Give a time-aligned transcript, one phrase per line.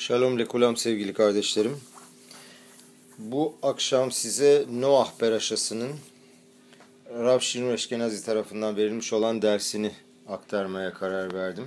[0.00, 1.80] Shalom lekulam sevgili kardeşlerim.
[3.18, 5.90] Bu akşam size Noah Peraşası'nın
[7.10, 9.90] Rav Şinur Eşkenazi tarafından verilmiş olan dersini
[10.28, 11.64] aktarmaya karar verdim.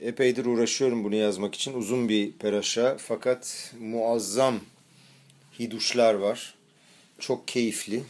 [0.00, 1.74] Epeydir uğraşıyorum bunu yazmak için.
[1.74, 4.60] Uzun bir peraşa fakat muazzam
[5.58, 6.54] hiduşlar var.
[7.18, 8.02] Çok keyifli.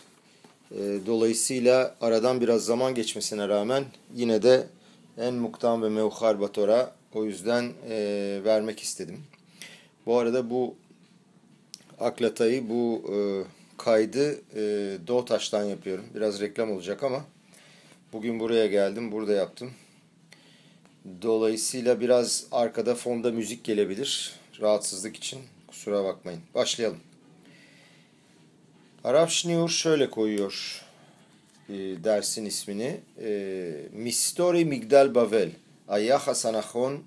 [0.72, 3.84] Ee, dolayısıyla aradan biraz zaman geçmesine rağmen
[4.14, 4.66] yine de
[5.18, 9.24] en muktam ve mevhar batora o yüzden e, vermek istedim.
[10.06, 10.74] Bu arada bu
[12.00, 13.16] aklatayı, bu e,
[13.78, 14.62] kaydı e,
[15.06, 16.04] Doğutaş'tan yapıyorum.
[16.14, 17.24] Biraz reklam olacak ama
[18.12, 19.70] bugün buraya geldim, burada yaptım.
[21.22, 24.34] Dolayısıyla biraz arkada fonda müzik gelebilir.
[24.60, 26.40] Rahatsızlık için kusura bakmayın.
[26.54, 27.00] Başlayalım.
[29.04, 30.84] Arap Şniur şöyle koyuyor
[31.68, 33.00] e, dersin ismini.
[33.22, 35.50] E, Mistori Migdal Bavel.
[35.88, 37.02] Ayaha Sanahon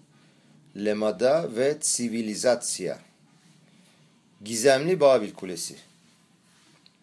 [0.78, 3.00] Lemada ve Sivilizasya
[4.44, 5.76] Gizemli Babil Kulesi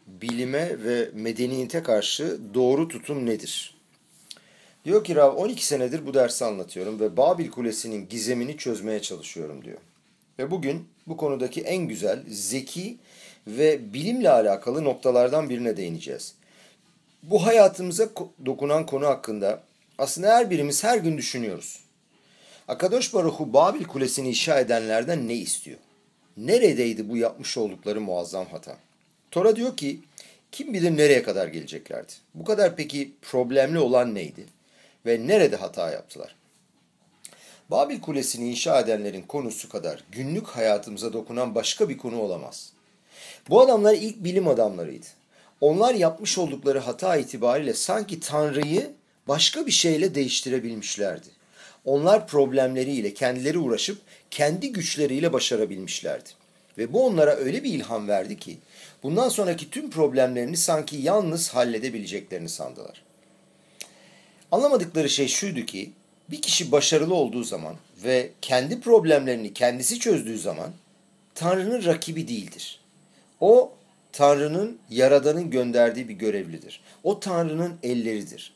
[0.07, 3.77] Bilime ve medeniyete karşı doğru tutum nedir?
[4.85, 9.79] Diyor ki Rav 12 senedir bu dersi anlatıyorum ve Babil Kulesi'nin gizemini çözmeye çalışıyorum diyor.
[10.39, 12.97] Ve bugün bu konudaki en güzel, zeki
[13.47, 16.35] ve bilimle alakalı noktalardan birine değineceğiz.
[17.23, 18.09] Bu hayatımıza
[18.47, 19.63] dokunan konu hakkında
[19.99, 21.86] aslında her birimiz her gün düşünüyoruz.
[22.69, 25.79] Akadosh Baruhu Babil Kulesi'ni inşa edenlerden ne istiyor?
[26.37, 28.77] Neredeydi bu yapmış oldukları muazzam hata?
[29.31, 30.01] Tora diyor ki
[30.53, 32.13] kim bilir nereye kadar geleceklerdi?
[32.35, 34.47] Bu kadar peki problemli olan neydi?
[35.07, 36.35] Ve nerede hata yaptılar?
[37.71, 42.73] Babil Kulesi'ni inşa edenlerin konusu kadar günlük hayatımıza dokunan başka bir konu olamaz.
[43.49, 45.07] Bu adamlar ilk bilim adamlarıydı.
[45.61, 48.93] Onlar yapmış oldukları hata itibariyle sanki Tanrı'yı
[49.29, 51.36] başka bir şeyle değiştirebilmişlerdi.
[51.87, 53.99] Onlar problemleriyle kendileri uğraşıp
[54.31, 56.29] kendi güçleriyle başarabilmişlerdi.
[56.79, 58.59] Ve bu onlara öyle bir ilham verdi ki
[59.03, 63.03] bundan sonraki tüm problemlerini sanki yalnız halledebileceklerini sandılar.
[64.53, 65.91] Anlamadıkları şey şuydu ki
[66.31, 70.73] bir kişi başarılı olduğu zaman ve kendi problemlerini kendisi çözdüğü zaman
[71.35, 72.81] Tanrı'nın rakibi değildir.
[73.41, 73.73] O
[74.13, 76.81] Tanrı'nın Yaradan'ın gönderdiği bir görevlidir.
[77.03, 78.53] O Tanrı'nın elleridir.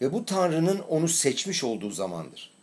[0.00, 2.53] Ve bu Tanrı'nın onu seçmiş olduğu zamandır.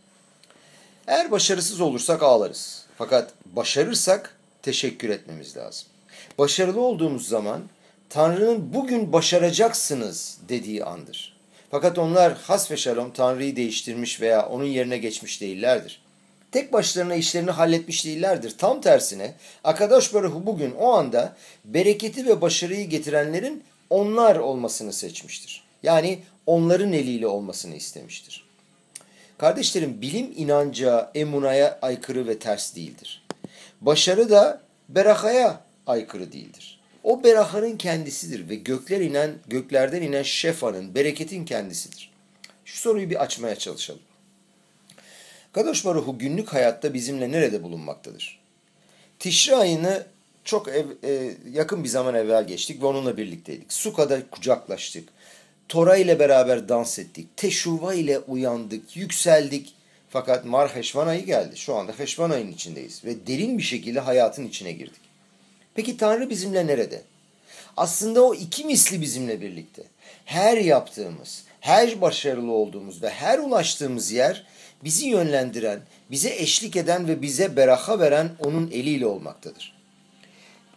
[1.08, 2.86] Eğer başarısız olursak ağlarız.
[2.98, 5.88] Fakat başarırsak teşekkür etmemiz lazım.
[6.38, 7.62] Başarılı olduğumuz zaman
[8.10, 11.38] Tanrı'nın bugün başaracaksınız dediği andır.
[11.72, 16.02] Fakat onlar has ve şalom Tanrı'yı değiştirmiş veya onun yerine geçmiş değillerdir.
[16.52, 18.58] Tek başlarına işlerini halletmiş değillerdir.
[18.58, 21.36] Tam tersine Akadosh Baruhu bugün o anda
[21.66, 25.64] bereketi ve başarıyı getirenlerin onlar olmasını seçmiştir.
[25.84, 28.51] Yani onların eliyle olmasını istemiştir.
[29.42, 33.24] Kardeşlerim bilim inanca, emunaya aykırı ve ters değildir.
[33.82, 36.80] Başarı da berakaya aykırı değildir.
[37.04, 42.12] O berahanın kendisidir ve gökler inen, göklerden inen şefanın, bereketin kendisidir.
[42.66, 44.02] Şu soruyu bir açmaya çalışalım.
[45.54, 48.40] Kadosh Baruhu günlük hayatta bizimle nerede bulunmaktadır?
[49.20, 50.06] Tişri ayını
[50.44, 53.74] çok ev, e, yakın bir zaman evvel geçtik ve onunla birlikteydik.
[53.74, 55.10] Suka'da kucaklaştık.
[55.72, 57.38] Tora ile beraber dans ettik.
[57.38, 59.74] Teşuva ile uyandık, yükseldik.
[60.10, 61.58] Fakat Mar Heşvan ayı geldi.
[61.58, 65.02] Şu anda Heşvan ayının içindeyiz ve derin bir şekilde hayatın içine girdik.
[65.76, 67.02] Peki Tanrı bizimle nerede?
[67.78, 69.84] Aslında o iki misli bizimle birlikte.
[70.26, 74.46] Her yaptığımız, her başarılı olduğumuz ve her ulaştığımız yer
[74.84, 75.80] bizi yönlendiren,
[76.12, 79.76] bize eşlik eden ve bize beraha veren onun eliyle olmaktadır.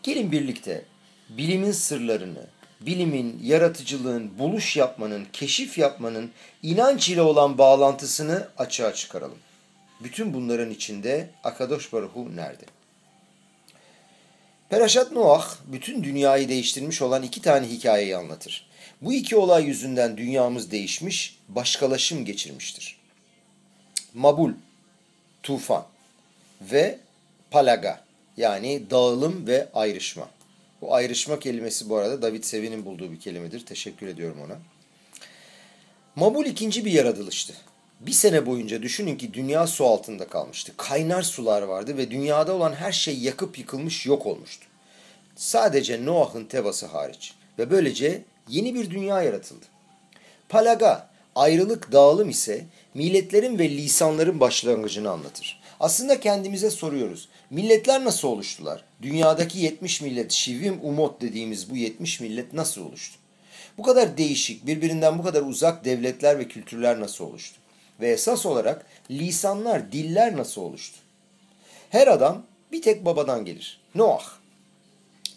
[0.03, 0.85] Gelin birlikte
[1.29, 2.47] bilimin sırlarını,
[2.87, 6.31] bilimin, yaratıcılığın, buluş yapmanın, keşif yapmanın
[6.63, 9.39] inanç ile olan bağlantısını açığa çıkaralım.
[10.01, 12.65] Bütün bunların içinde Akadosh Baruhu nerede?
[14.69, 18.67] Peraşat Noah bütün dünyayı değiştirmiş olan iki tane hikayeyi anlatır.
[19.01, 22.97] Bu iki olay yüzünden dünyamız değişmiş, başkalaşım geçirmiştir.
[24.15, 24.53] Mabul,
[25.43, 25.85] tufan
[26.61, 26.99] ve
[27.51, 28.05] palaga
[28.37, 30.29] yani dağılım ve ayrışma.
[30.85, 33.67] Bu ayrışma kelimesi bu arada David Sevin'in bulduğu bir kelimedir.
[33.67, 34.59] Teşekkür ediyorum ona.
[36.17, 37.55] Mabul ikinci bir yaratılıştı.
[38.01, 40.73] Bir sene boyunca düşünün ki dünya su altında kalmıştı.
[40.77, 44.67] Kaynar sular vardı ve dünyada olan her şey yakıp yıkılmış yok olmuştu.
[45.37, 47.35] Sadece Noah'ın tevası hariç.
[47.59, 49.65] Ve böylece yeni bir dünya yaratıldı.
[50.49, 52.65] Palaga, ayrılık, dağılım ise
[52.95, 55.61] milletlerin ve lisanların başlangıcını anlatır.
[55.81, 57.29] Aslında kendimize soruyoruz.
[57.51, 58.85] Milletler nasıl oluştular?
[59.05, 63.19] Dünyadaki 70 millet, Şivim Umot dediğimiz bu 70 millet nasıl oluştu?
[63.79, 67.61] Bu kadar değişik, birbirinden bu kadar uzak devletler ve kültürler nasıl oluştu?
[68.01, 70.99] Ve esas olarak lisanlar, diller nasıl oluştu?
[71.91, 72.43] Her adam
[72.73, 73.81] bir tek babadan gelir.
[73.95, 74.25] Noah.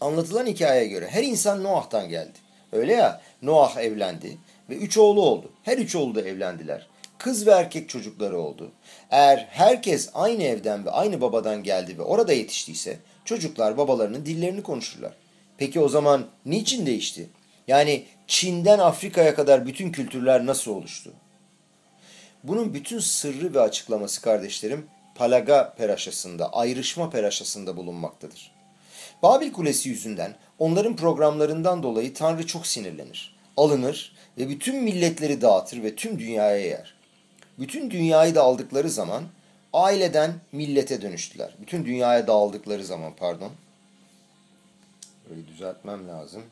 [0.02, 2.38] Anlatılan hikayeye göre her insan Noah'tan geldi.
[2.72, 4.38] Öyle ya Noah evlendi
[4.70, 5.52] ve üç oğlu oldu.
[5.64, 6.88] Her üç oğlu da evlendiler.
[7.18, 8.72] Kız ve erkek çocukları oldu.
[9.12, 12.98] Eğer herkes aynı evden ve aynı babadan geldi ve orada yetiştiyse
[13.28, 15.14] çocuklar babalarının dillerini konuşurlar.
[15.58, 17.30] Peki o zaman niçin değişti?
[17.68, 21.14] Yani Çin'den Afrika'ya kadar bütün kültürler nasıl oluştu?
[22.44, 24.86] Bunun bütün sırrı ve açıklaması kardeşlerim
[25.16, 28.52] Palaga peraşasında, ayrışma peraşasında bulunmaktadır.
[29.24, 35.96] Babil Kulesi yüzünden onların programlarından dolayı Tanrı çok sinirlenir, alınır ve bütün milletleri dağıtır ve
[35.96, 36.94] tüm dünyaya yer.
[37.60, 39.24] Bütün dünyayı da aldıkları zaman
[39.78, 41.56] aileden millete dönüştüler.
[41.62, 43.52] Bütün dünyaya dağıldıkları zaman pardon.
[45.30, 46.44] Böyle düzeltmem lazım.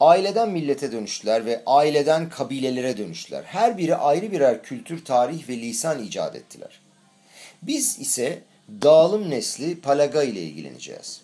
[0.00, 3.42] Aileden millete dönüştüler ve aileden kabilelere dönüştüler.
[3.42, 6.80] Her biri ayrı birer kültür, tarih ve lisan icat ettiler.
[7.62, 8.42] Biz ise
[8.82, 11.20] dağılım nesli Palaga ile ilgileneceğiz.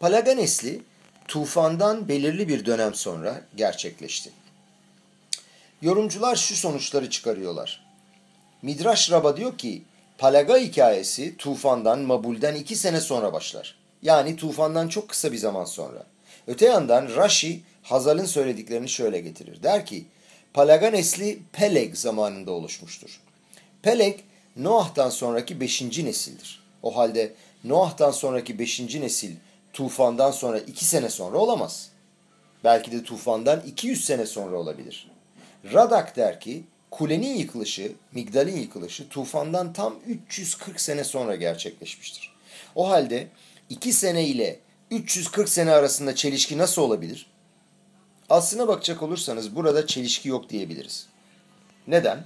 [0.00, 0.82] Palaga nesli
[1.28, 4.30] tufandan belirli bir dönem sonra gerçekleşti.
[5.82, 7.86] Yorumcular şu sonuçları çıkarıyorlar.
[8.62, 9.82] Midrash Rab'a diyor ki
[10.18, 13.74] Palaga hikayesi tufandan, Mabul'den iki sene sonra başlar.
[14.02, 16.06] Yani tufandan çok kısa bir zaman sonra.
[16.46, 19.62] Öte yandan Rashi Hazal'ın söylediklerini şöyle getirir.
[19.62, 20.04] Der ki
[20.54, 23.20] Palaga nesli Peleg zamanında oluşmuştur.
[23.82, 24.20] Peleg
[24.56, 26.62] Noah'tan sonraki beşinci nesildir.
[26.82, 27.32] O halde
[27.64, 29.30] Noah'tan sonraki beşinci nesil
[29.76, 31.88] tufandan sonra iki sene sonra olamaz.
[32.64, 35.10] Belki de tufandan 200 sene sonra olabilir.
[35.72, 42.34] Radak der ki kulenin yıkılışı, Migdal'in yıkılışı tufandan tam 340 sene sonra gerçekleşmiştir.
[42.74, 43.28] O halde
[43.70, 47.26] 2 sene ile 340 sene arasında çelişki nasıl olabilir?
[48.30, 51.06] Aslına bakacak olursanız burada çelişki yok diyebiliriz.
[51.86, 52.24] Neden?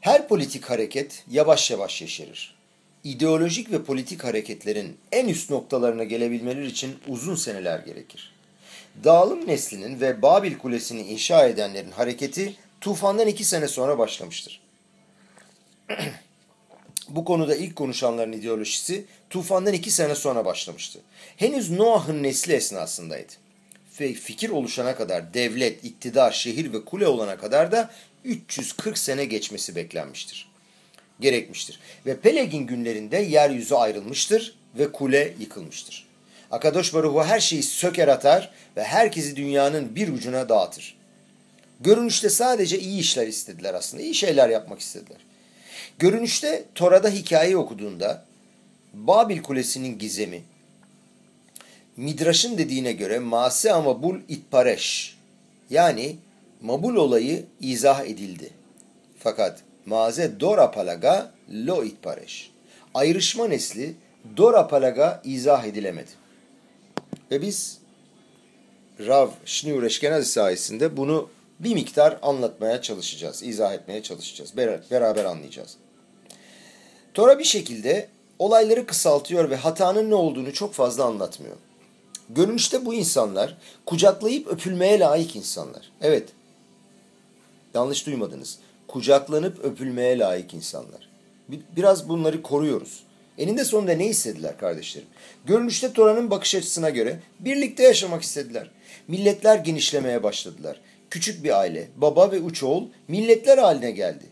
[0.00, 2.63] Her politik hareket yavaş yavaş yeşerir.
[3.04, 8.32] İdeolojik ve politik hareketlerin en üst noktalarına gelebilmeleri için uzun seneler gerekir.
[9.04, 14.60] Dağılım neslinin ve Babil Kulesi'ni inşa edenlerin hareketi tufandan iki sene sonra başlamıştır.
[17.08, 21.00] Bu konuda ilk konuşanların ideolojisi tufandan iki sene sonra başlamıştı.
[21.36, 23.32] Henüz Noah'ın nesli esnasındaydı.
[24.00, 27.90] Ve fikir oluşana kadar devlet, iktidar, şehir ve kule olana kadar da
[28.24, 30.53] 340 sene geçmesi beklenmiştir.
[31.20, 31.80] Gerekmiştir.
[32.06, 36.06] Ve Peleg'in günlerinde yeryüzü ayrılmıştır ve kule yıkılmıştır.
[36.50, 40.96] Akadosh Baruhu her şeyi söker atar ve herkesi dünyanın bir ucuna dağıtır.
[41.80, 44.02] Görünüşte sadece iyi işler istediler aslında.
[44.02, 45.18] İyi şeyler yapmak istediler.
[45.98, 48.24] Görünüşte Tora'da hikaye okuduğunda
[48.94, 50.42] Babil Kulesi'nin gizemi,
[51.96, 55.16] Midraş'ın dediğine göre Mase ama bul itpareş
[55.70, 56.16] yani
[56.62, 58.50] Mabul olayı izah edildi.
[59.18, 62.50] Fakat Maze Dora Palaga lo itpareş.
[62.94, 63.94] Ayrışma nesli
[64.36, 66.10] Dora Palaga izah edilemedi.
[67.30, 67.78] Ve biz
[69.00, 74.56] Rav Şniur Eşkenazi sayesinde bunu bir miktar anlatmaya çalışacağız, izah etmeye çalışacağız.
[74.90, 75.76] Beraber anlayacağız.
[77.14, 78.08] Tora bir şekilde
[78.38, 81.56] olayları kısaltıyor ve hatanın ne olduğunu çok fazla anlatmıyor.
[82.30, 83.56] Görünüşte bu insanlar
[83.86, 85.92] kucaklayıp öpülmeye layık insanlar.
[86.00, 86.28] Evet,
[87.74, 88.58] yanlış duymadınız.
[88.94, 91.08] Kucaklanıp öpülmeye layık insanlar.
[91.76, 93.02] Biraz bunları koruyoruz.
[93.38, 95.08] Eninde sonunda ne istediler kardeşlerim?
[95.44, 98.70] Görünüşte Tora'nın bakış açısına göre birlikte yaşamak istediler.
[99.08, 100.80] Milletler genişlemeye başladılar.
[101.10, 104.24] Küçük bir aile, baba ve üç oğul milletler haline geldi.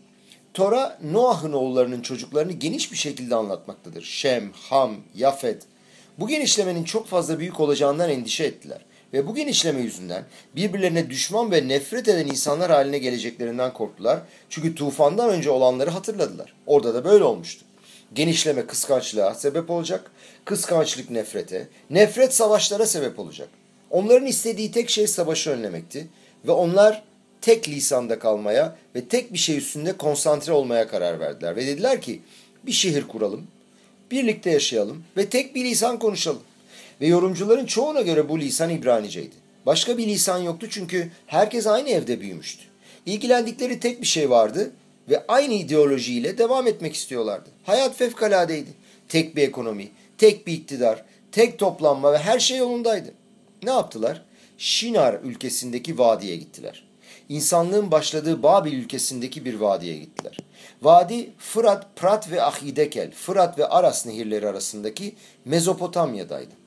[0.53, 4.01] Tora Noah'ın oğullarının çocuklarını geniş bir şekilde anlatmaktadır.
[4.01, 5.63] Şem, Ham, Yafet.
[6.19, 8.79] Bu genişlemenin çok fazla büyük olacağından endişe ettiler.
[9.13, 10.23] Ve bu genişleme yüzünden
[10.55, 14.19] birbirlerine düşman ve nefret eden insanlar haline geleceklerinden korktular.
[14.49, 16.53] Çünkü tufandan önce olanları hatırladılar.
[16.65, 17.65] Orada da böyle olmuştu.
[18.15, 20.11] Genişleme kıskançlığa sebep olacak,
[20.45, 23.49] kıskançlık nefrete, nefret savaşlara sebep olacak.
[23.89, 26.07] Onların istediği tek şey savaşı önlemekti
[26.47, 27.03] ve onlar
[27.41, 31.55] tek lisanda kalmaya ve tek bir şey üstünde konsantre olmaya karar verdiler.
[31.55, 32.21] Ve dediler ki
[32.65, 33.47] bir şehir kuralım,
[34.11, 36.41] birlikte yaşayalım ve tek bir lisan konuşalım.
[37.01, 39.35] Ve yorumcuların çoğuna göre bu lisan İbraniceydi.
[39.65, 42.63] Başka bir lisan yoktu çünkü herkes aynı evde büyümüştü.
[43.05, 44.71] İlgilendikleri tek bir şey vardı
[45.09, 47.49] ve aynı ideolojiyle devam etmek istiyorlardı.
[47.63, 48.69] Hayat fevkaladeydi.
[49.09, 53.09] Tek bir ekonomi, tek bir iktidar, tek toplanma ve her şey yolundaydı.
[53.63, 54.21] Ne yaptılar?
[54.57, 56.83] Şinar ülkesindeki vadiye gittiler.
[57.29, 60.37] İnsanlığın başladığı Babil ülkesindeki bir vadiye gittiler.
[60.81, 66.62] Vadi Fırat, Prat ve Ahidekel, Fırat ve Aras nehirleri arasındaki Mezopotamya'daydı.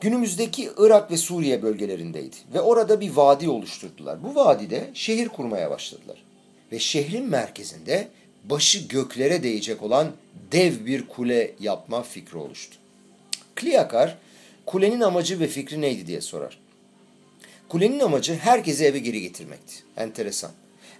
[0.00, 4.24] Günümüzdeki Irak ve Suriye bölgelerindeydi ve orada bir vadi oluşturdular.
[4.24, 6.24] Bu vadide şehir kurmaya başladılar.
[6.72, 8.08] Ve şehrin merkezinde
[8.44, 10.12] başı göklere değecek olan
[10.52, 12.76] dev bir kule yapma fikri oluştu.
[13.54, 14.18] Kliyakar
[14.66, 16.58] kulenin amacı ve fikri neydi diye sorar.
[17.68, 19.74] Kulenin amacı herkesi eve geri getirmekti.
[19.96, 20.50] Enteresan.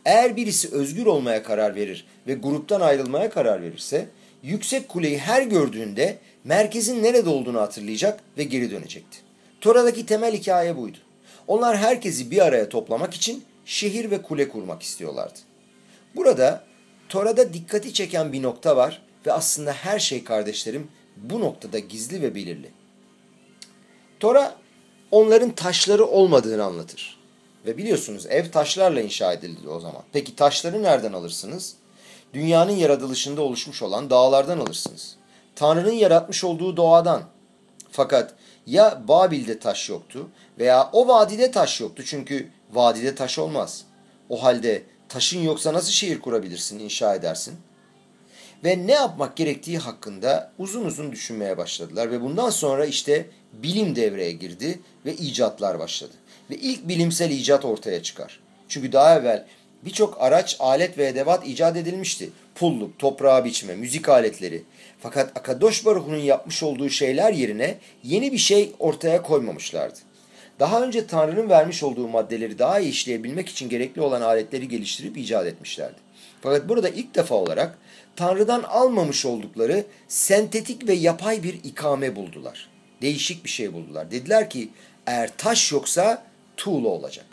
[0.04, 4.06] Eğer birisi özgür olmaya karar verir ve gruptan ayrılmaya karar verirse,
[4.42, 9.18] yüksek kuleyi her gördüğünde merkezin nerede olduğunu hatırlayacak ve geri dönecekti.
[9.60, 10.98] Tora'daki temel hikaye buydu.
[11.46, 15.38] Onlar herkesi bir araya toplamak için şehir ve kule kurmak istiyorlardı.
[16.16, 16.64] Burada
[17.08, 22.34] Tora'da dikkati çeken bir nokta var ve aslında her şey kardeşlerim bu noktada gizli ve
[22.34, 22.70] belirli.
[24.20, 24.56] Tora
[25.10, 27.18] onların taşları olmadığını anlatır.
[27.66, 30.02] Ve biliyorsunuz ev taşlarla inşa edildi o zaman.
[30.12, 31.74] Peki taşları nereden alırsınız?
[32.34, 35.16] Dünyanın yaratılışında oluşmuş olan dağlardan alırsınız.
[35.56, 37.22] Tanrı'nın yaratmış olduğu doğadan.
[37.90, 38.34] Fakat
[38.66, 43.84] ya Babil'de taş yoktu veya o vadide taş yoktu çünkü vadide taş olmaz.
[44.28, 47.54] O halde taşın yoksa nasıl şehir kurabilirsin, inşa edersin?
[48.64, 54.32] Ve ne yapmak gerektiği hakkında uzun uzun düşünmeye başladılar ve bundan sonra işte bilim devreye
[54.32, 56.12] girdi ve icatlar başladı.
[56.50, 58.40] Ve ilk bilimsel icat ortaya çıkar.
[58.68, 59.46] Çünkü daha evvel
[59.84, 62.30] birçok araç, alet ve edevat icat edilmişti.
[62.54, 64.62] Pulluk, toprağa biçme, müzik aletleri.
[65.04, 69.98] Fakat Akadosh Baruhu'nun yapmış olduğu şeyler yerine yeni bir şey ortaya koymamışlardı.
[70.60, 75.46] Daha önce Tanrı'nın vermiş olduğu maddeleri daha iyi işleyebilmek için gerekli olan aletleri geliştirip icat
[75.46, 75.96] etmişlerdi.
[76.42, 77.78] Fakat burada ilk defa olarak
[78.16, 82.68] Tanrı'dan almamış oldukları sentetik ve yapay bir ikame buldular.
[83.02, 84.10] Değişik bir şey buldular.
[84.10, 84.68] Dediler ki
[85.06, 86.22] eğer taş yoksa
[86.56, 87.26] tuğla olacak.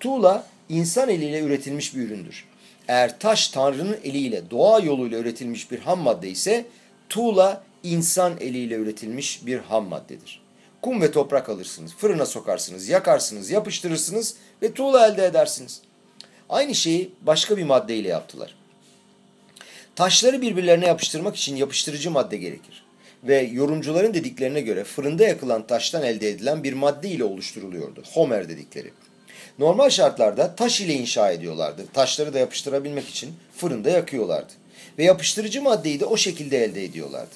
[0.00, 2.44] Tuğla insan eliyle üretilmiş bir üründür.
[2.88, 6.66] Eğer taş Tanrı'nın eliyle doğa yoluyla üretilmiş bir ham madde ise
[7.08, 10.42] tuğla insan eliyle üretilmiş bir ham maddedir.
[10.82, 15.80] Kum ve toprak alırsınız, fırına sokarsınız, yakarsınız, yapıştırırsınız ve tuğla elde edersiniz.
[16.48, 18.54] Aynı şeyi başka bir maddeyle yaptılar.
[19.96, 22.84] Taşları birbirlerine yapıştırmak için yapıştırıcı madde gerekir.
[23.24, 28.02] Ve yorumcuların dediklerine göre fırında yakılan taştan elde edilen bir madde ile oluşturuluyordu.
[28.12, 28.92] Homer dedikleri.
[29.58, 31.84] Normal şartlarda taş ile inşa ediyorlardı.
[31.92, 34.52] Taşları da yapıştırabilmek için fırında yakıyorlardı.
[34.98, 37.34] Ve yapıştırıcı maddeyi de o şekilde elde ediyorlardı.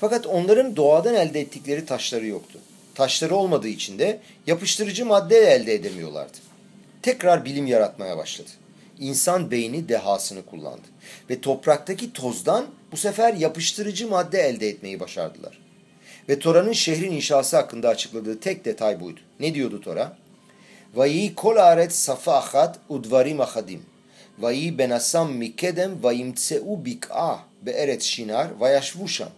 [0.00, 2.58] Fakat onların doğadan elde ettikleri taşları yoktu.
[2.94, 6.38] Taşları olmadığı için de yapıştırıcı madde elde edemiyorlardı.
[7.02, 8.50] Tekrar bilim yaratmaya başladı.
[8.98, 10.88] İnsan beyni dehasını kullandı.
[11.30, 15.58] Ve topraktaki tozdan bu sefer yapıştırıcı madde elde etmeyi başardılar.
[16.28, 19.20] Ve Tora'nın şehrin inşası hakkında açıkladığı tek detay buydu.
[19.40, 20.16] Ne diyordu Tora?
[20.94, 23.82] Vayi kol aret safa achat udvarim achadim.
[24.38, 29.28] Vayi benasam mikedem vayimtseu bik'a be'eret shinar vayashvu sham.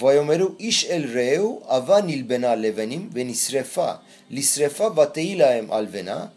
[0.00, 4.02] Vayomeru iş el reu ava nilbena levenim ve nisrefa
[4.32, 6.32] lisrefa vateilaem alvena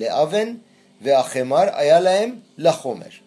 [0.00, 0.58] leaven
[1.04, 3.22] ve ahemar ayalaem lahomer.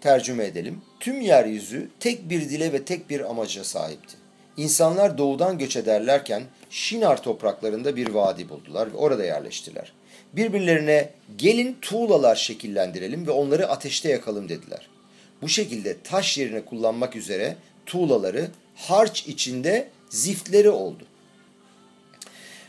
[0.00, 0.80] Tercüme edelim.
[1.00, 4.16] Tüm yeryüzü tek bir dile ve tek bir amaca sahipti.
[4.56, 9.92] İnsanlar doğudan göç ederlerken Şinar topraklarında bir vadi buldular ve orada yerleştiler
[10.32, 14.88] birbirlerine gelin tuğlalar şekillendirelim ve onları ateşte yakalım dediler.
[15.42, 17.56] Bu şekilde taş yerine kullanmak üzere
[17.86, 21.04] tuğlaları harç içinde ziftleri oldu.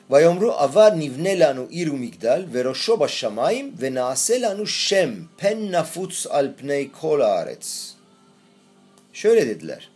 [0.10, 6.54] Vayomru ava nivne lanu iru migdal ve roşoba şamayim ve nase şem pen nafuts al
[6.54, 7.92] pnei kol arets.
[9.14, 9.90] Şöyle dediler.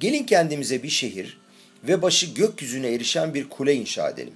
[0.00, 1.40] Gelin kendimize bir şehir
[1.88, 4.34] ve başı gökyüzüne erişen bir kule inşa edelim.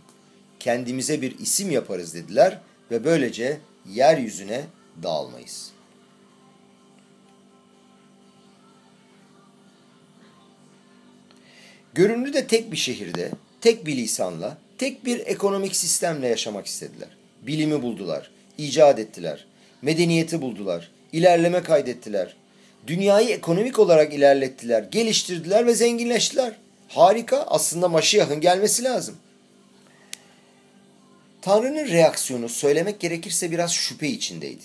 [0.61, 2.59] Kendimize bir isim yaparız dediler
[2.91, 3.59] ve böylece
[3.95, 4.65] yeryüzüne
[5.03, 5.71] dağılmayız.
[11.95, 17.09] Görünürde tek bir şehirde, tek bir lisanla, tek bir ekonomik sistemle yaşamak istediler.
[17.43, 19.47] Bilimi buldular, icat ettiler,
[19.83, 22.37] medeniyeti buldular, ilerleme kaydettiler.
[22.87, 26.57] Dünyayı ekonomik olarak ilerlettiler, geliştirdiler ve zenginleştiler.
[26.89, 29.17] Harika, aslında Maşiyah'ın gelmesi lazım.
[31.49, 34.65] Tanrı'nın reaksiyonu söylemek gerekirse biraz şüphe içindeydi.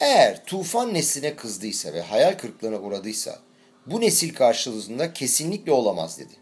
[0.00, 3.38] Eğer tufan nesline kızdıysa ve hayal kırıklığına uğradıysa
[3.86, 6.32] bu nesil karşılığında kesinlikle olamaz dedi.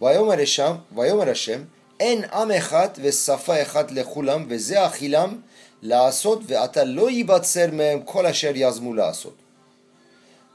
[0.00, 0.38] Vayomer
[1.28, 1.66] Eşem,
[2.00, 5.34] en am echad ve safa echad lechulam ve ze ahilam
[5.82, 9.34] lasot ve ata lo yibatser mehem kol aşer yazmu lasot.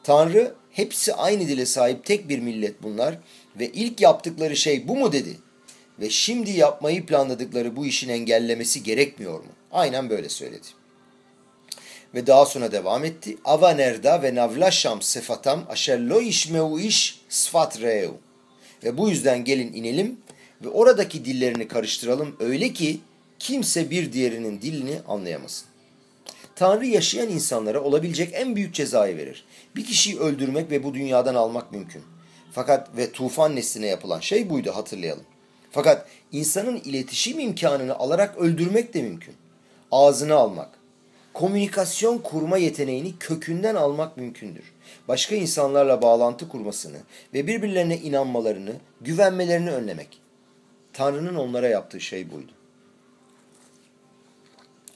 [0.03, 3.17] Tanrı hepsi aynı dile sahip tek bir millet bunlar
[3.59, 5.44] ve ilk yaptıkları şey bu mu dedi.
[5.99, 9.51] Ve şimdi yapmayı planladıkları bu işin engellemesi gerekmiyor mu?
[9.71, 10.67] Aynen böyle söyledi.
[12.15, 13.37] Ve daha sonra devam etti.
[13.45, 18.17] Ava nerda ve navlaşam sefatam aşer lo işmeu iş sfat reu.
[18.83, 20.19] Ve bu yüzden gelin inelim
[20.63, 22.99] ve oradaki dillerini karıştıralım öyle ki
[23.39, 25.67] kimse bir diğerinin dilini anlayamasın.
[26.55, 29.45] Tanrı yaşayan insanlara olabilecek en büyük cezayı verir.
[29.75, 32.01] Bir kişiyi öldürmek ve bu dünyadan almak mümkün.
[32.51, 35.23] Fakat ve tufan nesline yapılan şey buydu hatırlayalım.
[35.75, 39.35] Fakat insanın iletişim imkanını alarak öldürmek de mümkün.
[39.91, 40.69] Ağzını almak,
[41.33, 44.63] komünikasyon kurma yeteneğini kökünden almak mümkündür.
[45.07, 46.97] Başka insanlarla bağlantı kurmasını
[47.33, 50.21] ve birbirlerine inanmalarını, güvenmelerini önlemek.
[50.93, 52.51] Tanrı'nın onlara yaptığı şey buydu.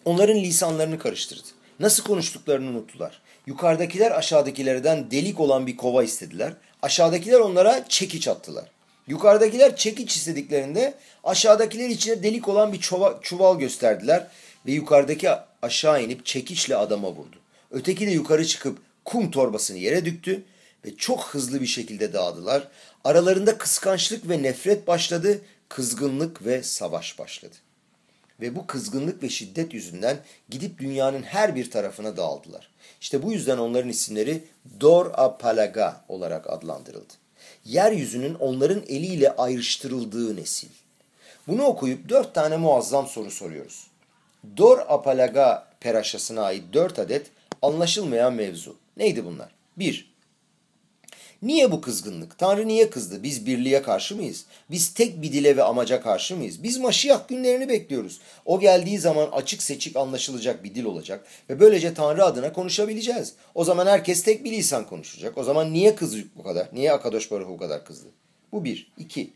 [0.06, 1.48] Onların lisanlarını karıştırdı.
[1.80, 3.22] Nasıl konuştuklarını unuttular.
[3.46, 6.54] Yukarıdakiler aşağıdakilerden delik olan bir kova istediler.
[6.82, 8.79] Aşağıdakiler onlara çekiç attılar.
[9.10, 14.28] Yukarıdakiler çekiç istediklerinde aşağıdakiler içine delik olan bir çuval, çuval gösterdiler
[14.66, 15.30] ve yukarıdaki
[15.62, 17.36] aşağı inip çekiçle adama vurdu.
[17.72, 20.44] Öteki de yukarı çıkıp kum torbasını yere döktü
[20.86, 22.68] ve çok hızlı bir şekilde dağıldılar.
[23.04, 27.56] Aralarında kıskançlık ve nefret başladı, kızgınlık ve savaş başladı.
[28.42, 30.18] Ve bu kızgınlık ve şiddet yüzünden
[30.50, 32.70] gidip dünyanın her bir tarafına dağıldılar.
[33.02, 34.44] İşte bu yüzden onların isimleri
[34.80, 37.19] Dor Apalaga olarak adlandırıldı.
[37.70, 40.68] Yeryüzünün onların eliyle ayrıştırıldığı nesil.
[41.48, 43.88] Bunu okuyup dört tane muazzam soru soruyoruz.
[44.58, 47.28] Dor Apalaga peraşasına ait dört adet
[47.62, 48.76] anlaşılmayan mevzu.
[48.98, 49.50] Neydi bunlar?
[49.78, 50.09] Bir,
[51.42, 52.38] Niye bu kızgınlık?
[52.38, 53.24] Tanrı niye kızdı?
[53.24, 54.46] Biz birliğe karşı mıyız?
[54.72, 56.64] Biz tek bir dile ve amaca karşı mıyız?
[56.64, 58.20] Biz Maşiyah günlerini bekliyoruz.
[58.46, 63.34] O geldiği zaman açık seçik anlaşılacak bir dil olacak ve böylece Tanrı adına konuşabileceğiz.
[63.56, 65.38] O zaman herkes tek bir lisan konuşacak.
[65.38, 66.68] O zaman niye kızdı bu kadar?
[66.74, 68.08] Niye Akadosh Baruch bu kadar kızdı?
[68.52, 68.92] Bu bir.
[68.98, 69.34] iki.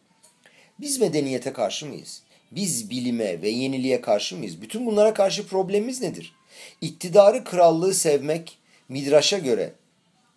[0.80, 2.22] Biz medeniyete karşı mıyız?
[2.52, 4.62] Biz bilime ve yeniliğe karşı mıyız?
[4.62, 6.36] Bütün bunlara karşı problemimiz nedir?
[6.82, 8.58] İktidarı, krallığı sevmek,
[8.90, 9.74] Midraş'a göre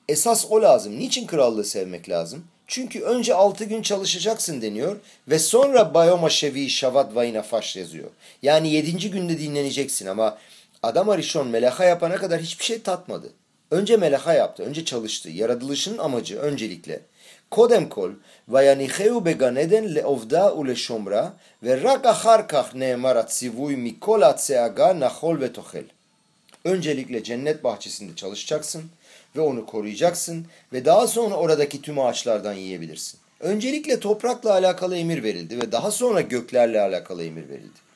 [0.09, 0.99] Esas o lazım.
[0.99, 2.45] Niçin krallığı sevmek lazım?
[2.67, 4.97] Çünkü önce altı gün çalışacaksın deniyor
[5.29, 8.11] ve sonra Bayoma Şevi Şavat Vayna Faş yazıyor.
[8.43, 10.39] Yani yedinci günde dinleneceksin ama
[10.83, 13.33] adam Arishon melaha yapana kadar hiçbir şey tatmadı.
[13.71, 15.31] Önce melaha yaptı, önce çalıştı.
[15.31, 17.01] Yaratılışın amacı öncelikle.
[17.51, 18.11] Kodem kol
[18.49, 25.53] vayanicheu beganeden leovda u leşomra ve rak ahar kah neemar atzivuy mikol atseaga nahol ve
[25.53, 25.85] tohel.
[26.65, 28.85] Öncelikle cennet bahçesinde çalışacaksın
[29.37, 33.21] ve onu koruyacaksın ve daha sonra oradaki tüm ağaçlardan yiyebilirsin.
[33.41, 37.87] Öncelikle toprakla alakalı emir verildi ve daha sonra göklerle alakalı emir verildi.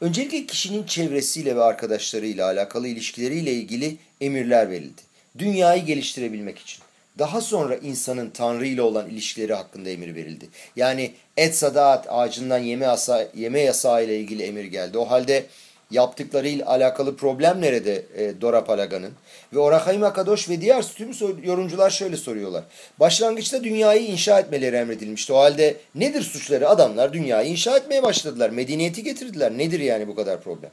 [0.00, 5.02] Öncelikle kişinin çevresiyle ve arkadaşlarıyla alakalı ilişkileriyle ilgili emirler verildi.
[5.38, 6.82] Dünyayı geliştirebilmek için.
[7.18, 10.48] Daha sonra insanın Tanrı ile olan ilişkileri hakkında emir verildi.
[10.76, 14.98] Yani et sadaat ağacından yeme, yasa, yeme yasağı ile ilgili emir geldi.
[14.98, 15.46] O halde
[15.90, 19.12] yaptıklarıyla alakalı problem nerede e, Dora Palaga'nın?
[19.52, 21.10] Ve Orahayim Akadosh ve diğer tüm
[21.44, 22.64] yorumcular şöyle soruyorlar.
[23.00, 25.32] Başlangıçta dünyayı inşa etmeleri emredilmişti.
[25.32, 26.68] O halde nedir suçları?
[26.68, 28.50] Adamlar dünyayı inşa etmeye başladılar.
[28.50, 29.58] Medeniyeti getirdiler.
[29.58, 30.70] Nedir yani bu kadar problem?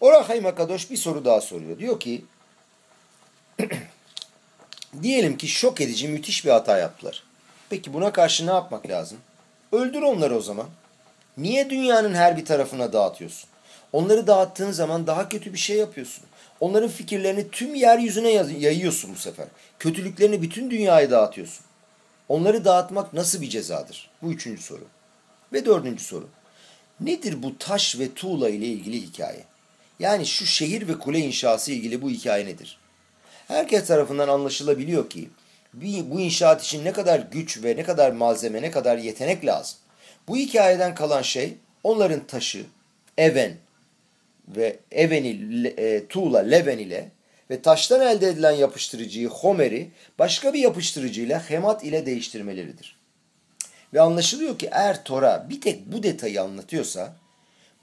[0.00, 1.78] Orahayim Akadosh bir soru daha soruyor.
[1.78, 2.24] Diyor ki
[5.02, 7.22] diyelim ki şok edici müthiş bir hata yaptılar.
[7.70, 9.18] Peki buna karşı ne yapmak lazım?
[9.72, 10.66] Öldür onları o zaman.
[11.36, 13.48] Niye dünyanın her bir tarafına dağıtıyorsun?
[13.92, 16.24] Onları dağıttığın zaman daha kötü bir şey yapıyorsun.
[16.60, 19.46] Onların fikirlerini tüm yeryüzüne yayıyorsun bu sefer.
[19.78, 21.64] Kötülüklerini bütün dünyaya dağıtıyorsun.
[22.28, 24.10] Onları dağıtmak nasıl bir cezadır?
[24.22, 24.84] Bu üçüncü soru.
[25.52, 26.28] Ve dördüncü soru.
[27.00, 29.44] Nedir bu taş ve tuğla ile ilgili hikaye?
[29.98, 32.78] Yani şu şehir ve kule inşası ilgili bu hikaye nedir?
[33.48, 35.30] Herkes tarafından anlaşılabiliyor ki
[35.74, 39.78] bu inşaat için ne kadar güç ve ne kadar malzeme, ne kadar yetenek lazım.
[40.28, 42.64] Bu hikayeden kalan şey onların taşı,
[43.18, 43.56] even
[44.48, 47.10] ve eveni e, tuğla, leven ile
[47.50, 52.96] ve taştan elde edilen yapıştırıcıyı homeri başka bir yapıştırıcıyla hemat ile değiştirmeleridir.
[53.94, 57.16] Ve anlaşılıyor ki eğer Tora bir tek bu detayı anlatıyorsa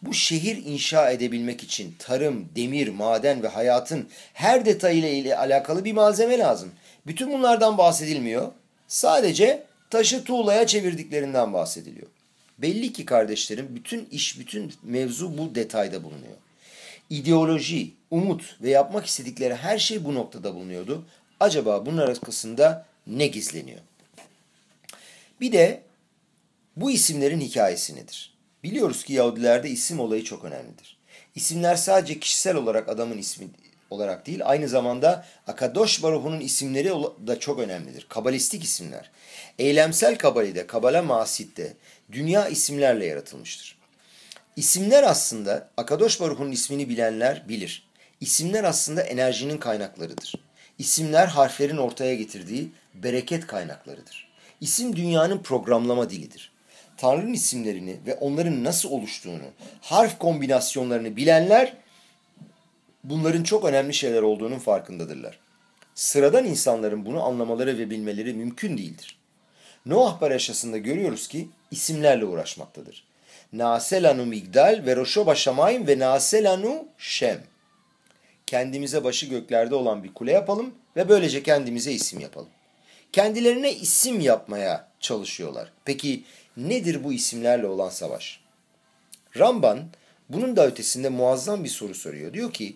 [0.01, 5.93] bu şehir inşa edebilmek için tarım, demir, maden ve hayatın her detayıyla ile alakalı bir
[5.93, 6.71] malzeme lazım.
[7.07, 8.51] Bütün bunlardan bahsedilmiyor.
[8.87, 12.07] Sadece taşı tuğlaya çevirdiklerinden bahsediliyor.
[12.57, 16.37] Belli ki kardeşlerim bütün iş, bütün mevzu bu detayda bulunuyor.
[17.09, 21.05] İdeoloji, umut ve yapmak istedikleri her şey bu noktada bulunuyordu.
[21.39, 23.79] Acaba bunun arkasında ne gizleniyor?
[25.41, 25.81] Bir de
[26.75, 28.33] bu isimlerin hikayesi nedir?
[28.63, 30.97] Biliyoruz ki Yahudilerde isim olayı çok önemlidir.
[31.35, 33.47] İsimler sadece kişisel olarak adamın ismi
[33.89, 36.89] olarak değil, aynı zamanda Akadosh Baruhu'nun isimleri
[37.27, 38.05] da çok önemlidir.
[38.09, 39.11] Kabalistik isimler.
[39.59, 41.73] Eylemsel kabalide, kabala masitte
[42.11, 43.77] dünya isimlerle yaratılmıştır.
[44.55, 47.87] İsimler aslında, Akadosh Baruch'un ismini bilenler bilir.
[48.21, 50.33] İsimler aslında enerjinin kaynaklarıdır.
[50.77, 54.27] İsimler harflerin ortaya getirdiği bereket kaynaklarıdır.
[54.61, 56.51] İsim dünyanın programlama dilidir.
[56.97, 59.43] Tanrı'nın isimlerini ve onların nasıl oluştuğunu,
[59.81, 61.77] harf kombinasyonlarını bilenler
[63.03, 65.39] bunların çok önemli şeyler olduğunun farkındadırlar.
[65.95, 69.19] Sıradan insanların bunu anlamaları ve bilmeleri mümkün değildir.
[69.85, 73.03] Noah Paraşası'nda görüyoruz ki isimlerle uğraşmaktadır.
[73.53, 77.43] Naselanu Migdal ve Roşoba Şamayim ve Naselanu Şem.
[78.45, 82.49] Kendimize başı göklerde olan bir kule yapalım ve böylece kendimize isim yapalım.
[83.11, 85.71] Kendilerine isim yapmaya çalışıyorlar.
[85.85, 86.23] Peki
[86.57, 88.39] nedir bu isimlerle olan savaş?
[89.37, 89.79] Ramban
[90.29, 92.33] bunun da ötesinde muazzam bir soru soruyor.
[92.33, 92.75] Diyor ki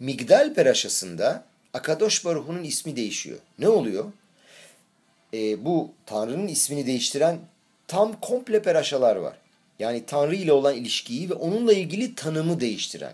[0.00, 3.38] Migdal Peraşası'nda Akadosh Baruhu'nun ismi değişiyor.
[3.58, 4.04] Ne oluyor?
[5.34, 7.38] E, bu Tanrı'nın ismini değiştiren
[7.92, 9.36] tam komple peraşalar var.
[9.78, 13.12] Yani Tanrı ile olan ilişkiyi ve onunla ilgili tanımı değiştiren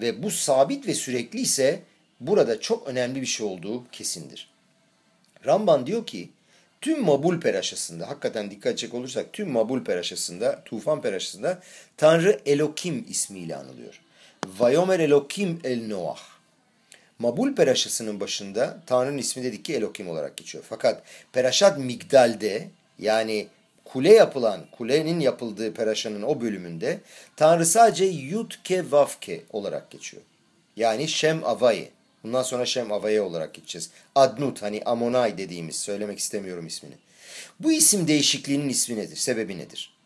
[0.00, 1.82] ve bu sabit ve sürekli ise
[2.20, 4.48] burada çok önemli bir şey olduğu kesindir.
[5.46, 6.28] Ramban diyor ki
[6.80, 11.62] tüm Mabul peraşasında hakikaten dikkat edecek olursak tüm Mabul peraşasında Tufan peraşasında
[11.96, 14.00] Tanrı Elokim ismiyle anılıyor.
[14.58, 16.22] Vayomer Elokim el Noah.
[17.18, 20.64] Mabul peraşasının başında Tanrı'nın ismi dedik ki Elokim olarak geçiyor.
[20.68, 23.48] Fakat Peraşat Migdal'de yani
[23.92, 27.00] kule yapılan, kulenin yapıldığı peraşanın o bölümünde
[27.36, 30.22] Tanrı sadece Yudke Vavke olarak geçiyor.
[30.76, 31.88] Yani Şem Avaye.
[32.24, 33.90] Bundan sonra Şem Avaye olarak gideceğiz.
[34.14, 36.94] Adnut hani Amonay dediğimiz söylemek istemiyorum ismini.
[37.60, 39.16] Bu isim değişikliğinin ismi nedir?
[39.16, 39.96] Sebebi nedir?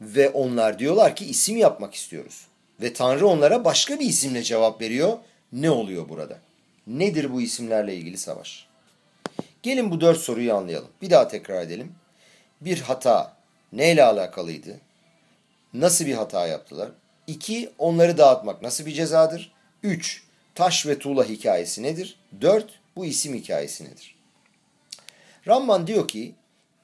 [0.00, 2.46] Ve onlar diyorlar ki isim yapmak istiyoruz.
[2.82, 5.18] Ve Tanrı onlara başka bir isimle cevap veriyor.
[5.52, 6.38] Ne oluyor burada?
[6.86, 8.66] Nedir bu isimlerle ilgili savaş?
[9.62, 10.88] Gelin bu dört soruyu anlayalım.
[11.02, 11.92] Bir daha tekrar edelim.
[12.64, 13.36] Bir hata
[13.72, 14.80] neyle alakalıydı?
[15.74, 16.90] Nasıl bir hata yaptılar?
[17.26, 19.52] İki, onları dağıtmak nasıl bir cezadır?
[19.82, 20.22] Üç,
[20.54, 22.18] taş ve tuğla hikayesi nedir?
[22.40, 24.14] Dört, bu isim hikayesi nedir?
[25.48, 26.34] Ramban diyor ki,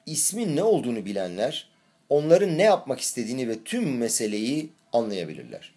[0.07, 1.69] ismin ne olduğunu bilenler,
[2.09, 5.73] onların ne yapmak istediğini ve tüm meseleyi anlayabilirler.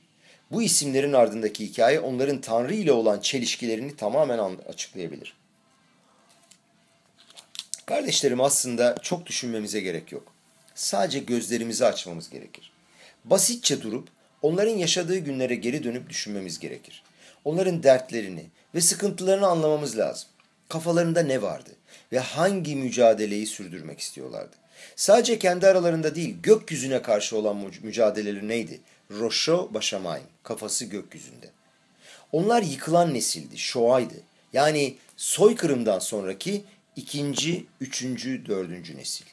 [0.52, 5.41] Bu isimlerin ardındaki hikaye onların Tanrı ile olan çelişkilerini tamamen açıklayabilir.
[7.92, 10.24] Kardeşlerim aslında çok düşünmemize gerek yok.
[10.76, 12.72] Sadece gözlerimizi açmamız gerekir.
[13.26, 14.10] Basitçe durup
[14.42, 17.04] onların yaşadığı günlere geri dönüp düşünmemiz gerekir.
[17.46, 20.30] Onların dertlerini ve sıkıntılarını anlamamız lazım.
[20.70, 21.70] Kafalarında ne vardı
[22.12, 24.56] ve hangi mücadeleyi sürdürmek istiyorlardı?
[24.96, 28.80] Sadece kendi aralarında değil gökyüzüne karşı olan mücadeleleri neydi?
[29.20, 31.50] Roşo Başamayim, kafası gökyüzünde.
[32.32, 34.16] Onlar yıkılan nesildi, Şoa'ydı.
[34.54, 36.64] Yani soykırımdan sonraki
[36.96, 39.26] ikinci, üçüncü, dördüncü nesil.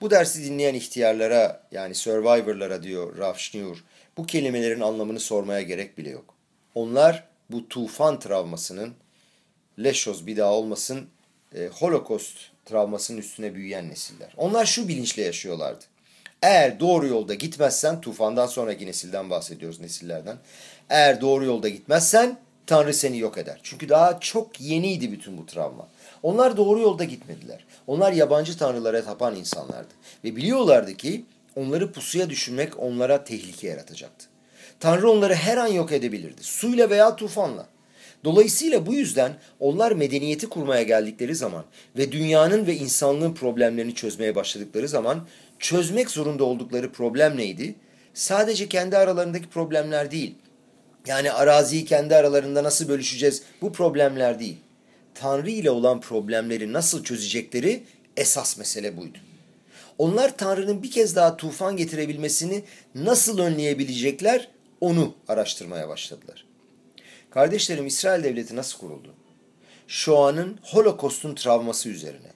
[0.00, 3.84] Bu dersi dinleyen ihtiyarlara yani survivorlara diyor Ralph Schneur,
[4.16, 6.34] bu kelimelerin anlamını sormaya gerek bile yok.
[6.74, 8.94] Onlar bu tufan travmasının,
[9.78, 11.08] leşoz bir daha olmasın,
[11.54, 14.32] e, holokost travmasının üstüne büyüyen nesiller.
[14.36, 15.84] Onlar şu bilinçle yaşıyorlardı.
[16.42, 20.36] Eğer doğru yolda gitmezsen, tufandan sonraki nesilden bahsediyoruz nesillerden.
[20.90, 23.60] Eğer doğru yolda gitmezsen Tanrı seni yok eder.
[23.62, 25.88] Çünkü daha çok yeniydi bütün bu travma.
[26.22, 27.64] Onlar doğru yolda gitmediler.
[27.86, 29.94] Onlar yabancı tanrılara tapan insanlardı.
[30.24, 31.24] Ve biliyorlardı ki
[31.56, 34.26] onları pusuya düşürmek onlara tehlike yaratacaktı.
[34.80, 36.42] Tanrı onları her an yok edebilirdi.
[36.42, 37.66] Suyla veya tufanla.
[38.24, 41.64] Dolayısıyla bu yüzden onlar medeniyeti kurmaya geldikleri zaman
[41.98, 45.26] ve dünyanın ve insanlığın problemlerini çözmeye başladıkları zaman
[45.58, 47.74] çözmek zorunda oldukları problem neydi?
[48.14, 50.34] Sadece kendi aralarındaki problemler değil.
[51.06, 54.56] Yani araziyi kendi aralarında nasıl bölüşeceğiz bu problemler değil.
[55.14, 57.84] Tanrı ile olan problemleri nasıl çözecekleri
[58.16, 59.18] esas mesele buydu.
[59.98, 62.62] Onlar Tanrı'nın bir kez daha tufan getirebilmesini
[62.94, 64.48] nasıl önleyebilecekler
[64.80, 66.46] onu araştırmaya başladılar.
[67.30, 69.14] Kardeşlerim İsrail Devleti nasıl kuruldu?
[69.88, 72.30] Şoa'nın Holokost'un travması üzerine.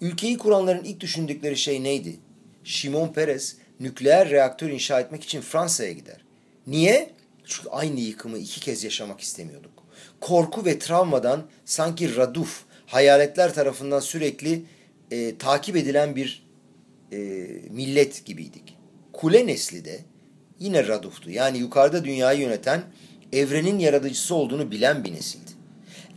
[0.00, 2.16] Ülkeyi kuranların ilk düşündükleri şey neydi?
[2.64, 6.24] Şimon Peres nükleer reaktör inşa etmek için Fransa'ya gider.
[6.66, 7.10] Niye?
[7.44, 9.77] Çünkü aynı yıkımı iki kez yaşamak istemiyorduk.
[10.20, 14.62] Korku ve travmadan sanki raduf, hayaletler tarafından sürekli
[15.10, 16.46] e, takip edilen bir
[17.12, 17.16] e,
[17.70, 18.76] millet gibiydik.
[19.12, 20.00] Kule nesli de
[20.58, 21.30] yine raduftu.
[21.30, 22.82] Yani yukarıda dünyayı yöneten
[23.32, 25.50] evrenin yaratıcısı olduğunu bilen bir nesildi.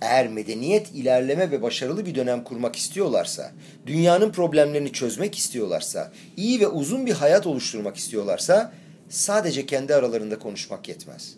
[0.01, 3.51] Eğer medeniyet ilerleme ve başarılı bir dönem kurmak istiyorlarsa,
[3.85, 8.73] dünyanın problemlerini çözmek istiyorlarsa, iyi ve uzun bir hayat oluşturmak istiyorlarsa
[9.09, 11.35] sadece kendi aralarında konuşmak yetmez.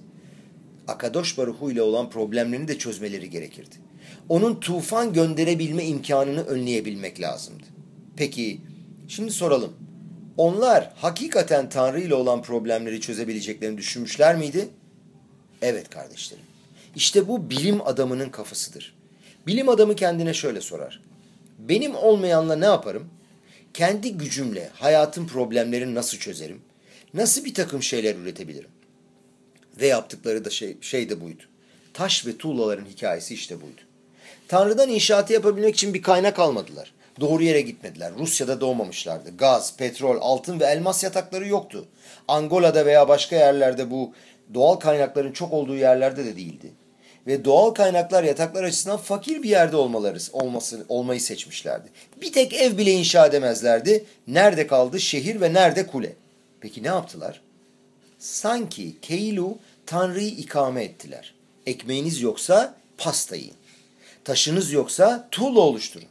[0.88, 3.76] Akadosh Baruhu ile olan problemlerini de çözmeleri gerekirdi.
[4.30, 7.64] Onun tufan gönderebilme imkanını önleyebilmek lazımdı.
[8.18, 8.62] Peki
[9.08, 9.74] şimdi soralım.
[10.38, 14.68] Onlar hakikaten Tanrı ile olan problemleri çözebileceklerini düşünmüşler miydi?
[15.62, 16.44] Evet kardeşlerim.
[16.96, 18.96] İşte bu bilim adamının kafasıdır.
[19.48, 21.02] Bilim adamı kendine şöyle sorar.
[21.60, 23.10] Benim olmayanla ne yaparım?
[23.74, 26.62] kendi gücümle hayatın problemlerini nasıl çözerim?
[27.14, 28.70] Nasıl bir takım şeyler üretebilirim?
[29.82, 31.44] Ve yaptıkları da şey, şey de buydu.
[31.94, 33.82] Taş ve tuğlaların hikayesi işte buydu.
[34.48, 36.94] Tanrı'dan inşaatı yapabilmek için bir kaynak almadılar.
[37.20, 38.12] Doğru yere gitmediler.
[38.20, 39.38] Rusya'da doğmamışlardı.
[39.38, 41.86] Gaz, petrol, altın ve elmas yatakları yoktu.
[42.28, 44.14] Angola'da veya başka yerlerde bu
[44.54, 46.72] doğal kaynakların çok olduğu yerlerde de değildi.
[47.28, 51.90] Ve doğal kaynaklar yataklar açısından fakir bir yerde olmaları, olması, olmayı seçmişlerdi.
[52.22, 54.06] Bir tek ev bile inşa edemezlerdi.
[54.28, 56.14] Nerede kaldı şehir ve nerede kule?
[56.62, 57.42] Peki ne yaptılar?
[58.24, 61.34] Sanki Keilu Tanrı'yı ikame ettiler.
[61.66, 63.54] Ekmeğiniz yoksa pasta yiyin.
[64.24, 66.08] Taşınız yoksa tuğla oluşturun.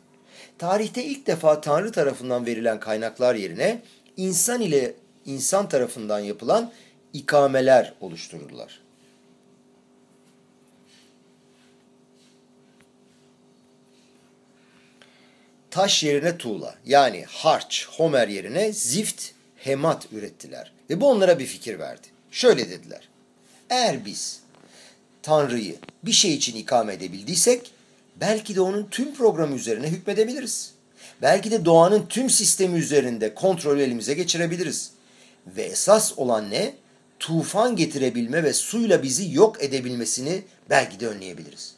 [0.58, 3.82] Tarihte ilk defa Tanrı tarafından verilen kaynaklar yerine
[4.16, 4.94] insan ile
[5.26, 6.72] insan tarafından yapılan
[7.12, 8.80] ikameler oluştururlar.
[15.70, 20.71] Taş yerine tuğla yani harç, homer yerine zift, hemat ürettiler.
[20.92, 22.06] Ve bu onlara bir fikir verdi.
[22.30, 23.08] Şöyle dediler.
[23.70, 24.40] Eğer biz
[25.22, 27.70] Tanrı'yı bir şey için ikame edebildiysek
[28.20, 30.72] belki de onun tüm programı üzerine hükmedebiliriz.
[31.22, 34.90] Belki de doğanın tüm sistemi üzerinde kontrolü elimize geçirebiliriz.
[35.46, 36.74] Ve esas olan ne?
[37.18, 41.74] Tufan getirebilme ve suyla bizi yok edebilmesini belki de önleyebiliriz.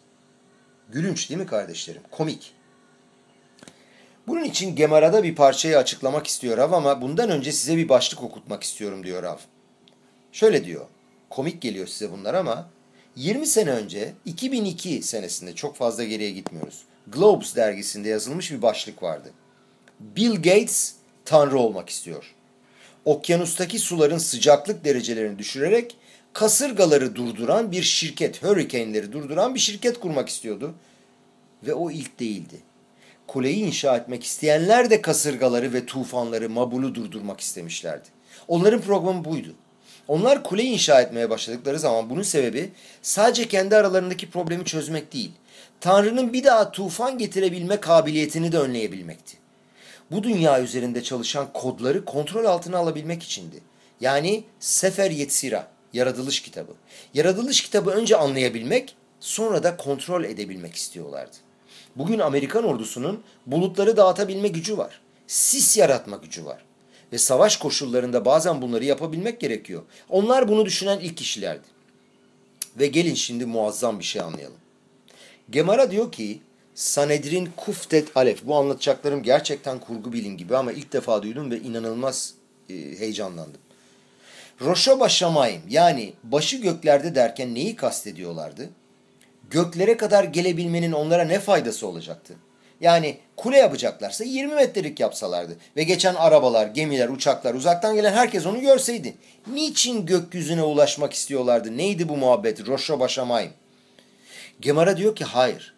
[0.93, 2.03] Gülünç değil mi kardeşlerim?
[2.11, 2.53] Komik.
[4.27, 8.63] Bunun için Gemara'da bir parçayı açıklamak istiyor Rav ama bundan önce size bir başlık okutmak
[8.63, 9.37] istiyorum diyor Rav.
[10.33, 10.87] Şöyle diyor.
[11.31, 12.71] Komik geliyor size bunlar ama
[13.17, 16.83] 20 sene önce 2002 senesinde çok fazla geriye gitmiyoruz.
[17.07, 19.31] Globes dergisinde yazılmış bir başlık vardı.
[20.01, 22.35] Bill Gates tanrı olmak istiyor.
[23.05, 25.97] Okyanustaki suların sıcaklık derecelerini düşürerek
[26.33, 30.75] kasırgaları durduran bir şirket, hurricane'leri durduran bir şirket kurmak istiyordu.
[31.67, 32.57] Ve o ilk değildi.
[33.27, 38.09] Kuleyi inşa etmek isteyenler de kasırgaları ve tufanları, mabulu durdurmak istemişlerdi.
[38.49, 39.55] Onların programı buydu.
[40.09, 45.33] Onlar kule inşa etmeye başladıkları zaman bunun sebebi sadece kendi aralarındaki problemi çözmek değil.
[45.81, 49.37] Tanrı'nın bir daha tufan getirebilme kabiliyetini de önleyebilmekti.
[50.11, 53.57] Bu dünya üzerinde çalışan kodları kontrol altına alabilmek içindi.
[54.01, 56.73] Yani Sefer Yetzira, yaratılış kitabı.
[57.15, 61.37] Yaratılış kitabı önce anlayabilmek, sonra da kontrol edebilmek istiyorlardı.
[61.97, 65.01] Bugün Amerikan ordusunun bulutları dağıtabilme gücü var.
[65.27, 66.65] Sis yaratma gücü var.
[67.13, 69.83] Ve savaş koşullarında bazen bunları yapabilmek gerekiyor.
[70.09, 71.67] Onlar bunu düşünen ilk kişilerdi.
[72.79, 74.57] Ve gelin şimdi muazzam bir şey anlayalım.
[75.51, 76.41] Gemara diyor ki
[76.75, 78.47] Sanedrin Kuftet Alef.
[78.47, 82.35] Bu anlatacaklarım gerçekten kurgu bilin gibi ama ilk defa duydum ve inanılmaz
[82.71, 83.61] e, heyecanlandım.
[84.61, 88.71] Roşoba Şamayim yani başı göklerde derken neyi kastediyorlardı?
[89.51, 92.35] Göklere kadar gelebilmenin onlara ne faydası olacaktı?
[92.81, 98.61] Yani kule yapacaklarsa 20 metrelik yapsalardı ve geçen arabalar, gemiler, uçaklar, uzaktan gelen herkes onu
[98.61, 99.17] görseydi.
[99.47, 101.77] Niçin gökyüzüne ulaşmak istiyorlardı?
[101.77, 102.67] Neydi bu muhabbet?
[102.67, 103.53] Roşo Başamayim.
[104.61, 105.75] Gemara diyor ki hayır.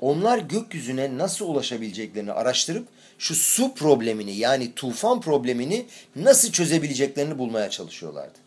[0.00, 2.88] Onlar gökyüzüne nasıl ulaşabileceklerini araştırıp
[3.18, 8.38] şu su problemini yani tufan problemini nasıl çözebileceklerini bulmaya çalışıyorlardı.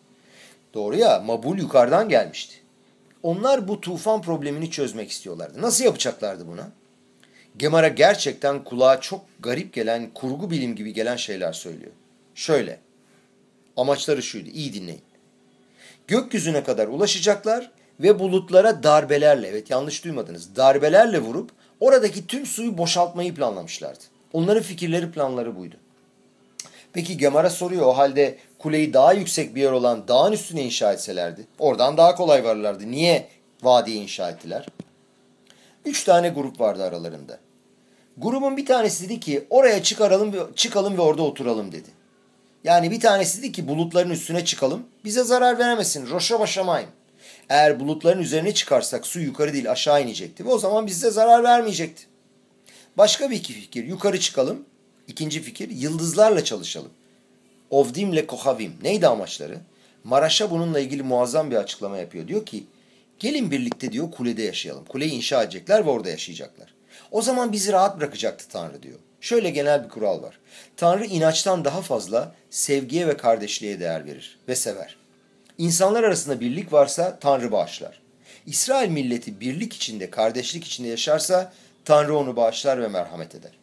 [0.74, 2.56] Doğru ya Mabul yukarıdan gelmişti.
[3.24, 5.62] Onlar bu tufan problemini çözmek istiyorlardı.
[5.62, 6.72] Nasıl yapacaklardı buna?
[7.58, 11.92] Gemara gerçekten kulağa çok garip gelen, kurgu bilim gibi gelen şeyler söylüyor.
[12.36, 12.80] Şöyle,
[13.78, 15.02] amaçları şuydu, iyi dinleyin.
[16.08, 23.36] Gökyüzüne kadar ulaşacaklar ve bulutlara darbelerle, evet yanlış duymadınız, darbelerle vurup oradaki tüm suyu boşaltmayı
[23.36, 24.04] planlamışlardı.
[24.34, 25.76] Onların fikirleri, planları buydu.
[26.94, 31.48] Peki Gemara soruyor o halde kuleyi daha yüksek bir yer olan dağın üstüne inşa etselerdi,
[31.60, 32.92] oradan daha kolay varırlardı.
[32.92, 33.28] Niye
[33.64, 34.66] vadiye inşa ettiler?
[35.86, 37.40] Üç tane grup vardı aralarında.
[38.18, 41.90] Grubun bir tanesi dedi ki oraya çıkaralım çıkalım ve orada oturalım dedi.
[42.64, 44.84] Yani bir tanesi dedi ki bulutların üstüne çıkalım.
[45.06, 46.10] Bize zarar veremesin.
[46.10, 46.90] Roşa başamayın.
[47.50, 50.46] Eğer bulutların üzerine çıkarsak su yukarı değil aşağı inecekti.
[50.46, 52.04] Ve o zaman bize zarar vermeyecekti.
[52.98, 53.84] Başka bir iki fikir.
[53.84, 54.66] Yukarı çıkalım.
[55.10, 56.92] İkinci fikir yıldızlarla çalışalım.
[57.70, 58.74] Ovdimle kohavim.
[58.84, 59.58] Neydi amaçları?
[60.04, 62.28] Maraş'a bununla ilgili muazzam bir açıklama yapıyor.
[62.28, 62.64] Diyor ki
[63.20, 64.86] gelin birlikte diyor kulede yaşayalım.
[64.86, 66.74] Kuleyi inşa edecekler ve orada yaşayacaklar.
[67.12, 69.00] O zaman bizi rahat bırakacaktı Tanrı diyor.
[69.22, 70.40] Şöyle genel bir kural var.
[70.78, 74.96] Tanrı inançtan daha fazla sevgiye ve kardeşliğe değer verir ve sever.
[75.58, 78.02] İnsanlar arasında birlik varsa Tanrı bağışlar.
[78.46, 81.54] İsrail milleti birlik içinde, kardeşlik içinde yaşarsa
[81.86, 83.59] Tanrı onu bağışlar ve merhamet eder.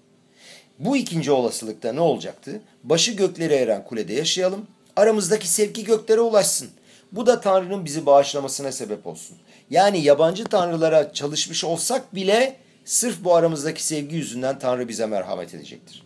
[0.79, 2.61] Bu ikinci olasılıkta ne olacaktı?
[2.85, 6.69] Başı göklere eren kulede yaşayalım, aramızdaki sevgi göklere ulaşsın.
[7.13, 9.37] Bu da Tanrı'nın bizi bağışlamasına sebep olsun.
[9.71, 16.03] Yani yabancı tanrılara çalışmış olsak bile Sırf bu aramızdaki sevgi yüzünden Tanrı bize merhamet edecektir.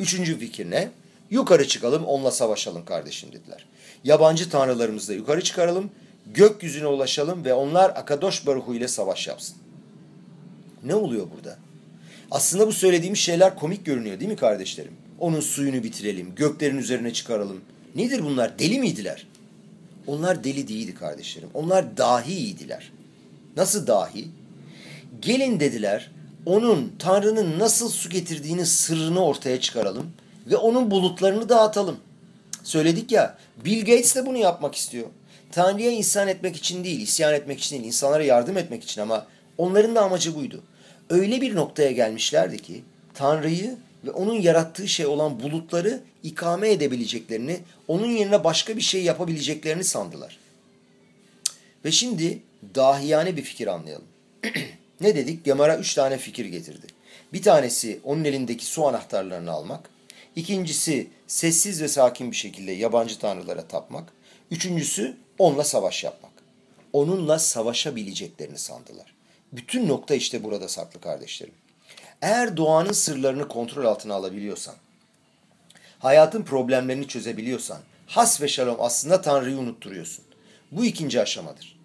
[0.00, 0.90] Üçüncü fikir ne?
[1.30, 3.66] Yukarı çıkalım onunla savaşalım kardeşim dediler.
[4.04, 5.90] Yabancı tanrılarımızla yukarı çıkaralım,
[6.26, 9.56] gökyüzüne ulaşalım ve onlar Akadosh Baruhu ile savaş yapsın.
[10.84, 11.58] Ne oluyor burada?
[12.30, 14.92] Aslında bu söylediğimiz şeyler komik görünüyor değil mi kardeşlerim?
[15.18, 17.60] Onun suyunu bitirelim, göklerin üzerine çıkaralım.
[17.96, 18.58] Nedir bunlar?
[18.58, 19.26] Deli miydiler?
[20.06, 21.48] Onlar deli değildi kardeşlerim.
[21.54, 22.92] Onlar dahiydiler.
[23.56, 24.28] Nasıl dahi?
[25.22, 26.10] Gelin dediler,
[26.46, 30.06] onun Tanrı'nın nasıl su getirdiğini sırrını ortaya çıkaralım
[30.46, 31.96] ve onun bulutlarını dağıtalım.
[32.62, 35.06] Söyledik ya, Bill Gates de bunu yapmak istiyor.
[35.52, 39.26] Tanrı'ya insan etmek için değil, isyan etmek için değil, insanlara yardım etmek için ama
[39.58, 40.62] onların da amacı buydu.
[41.10, 42.82] Öyle bir noktaya gelmişlerdi ki
[43.14, 49.84] Tanrı'yı ve onun yarattığı şey olan bulutları ikame edebileceklerini, onun yerine başka bir şey yapabileceklerini
[49.84, 50.38] sandılar.
[51.84, 52.38] Ve şimdi
[52.74, 54.06] dahiyane bir fikir anlayalım.
[55.00, 55.44] ne dedik?
[55.44, 56.86] Gemara üç tane fikir getirdi.
[57.32, 59.90] Bir tanesi onun elindeki su anahtarlarını almak.
[60.36, 64.12] İkincisi sessiz ve sakin bir şekilde yabancı tanrılara tapmak.
[64.50, 66.32] Üçüncüsü onunla savaş yapmak.
[66.92, 69.17] Onunla savaşabileceklerini sandılar.
[69.52, 71.54] Bütün nokta işte burada saklı kardeşlerim.
[72.22, 74.74] Eğer doğanın sırlarını kontrol altına alabiliyorsan,
[75.98, 80.24] hayatın problemlerini çözebiliyorsan, has ve şalom aslında Tanrı'yı unutturuyorsun.
[80.72, 81.78] Bu ikinci aşamadır.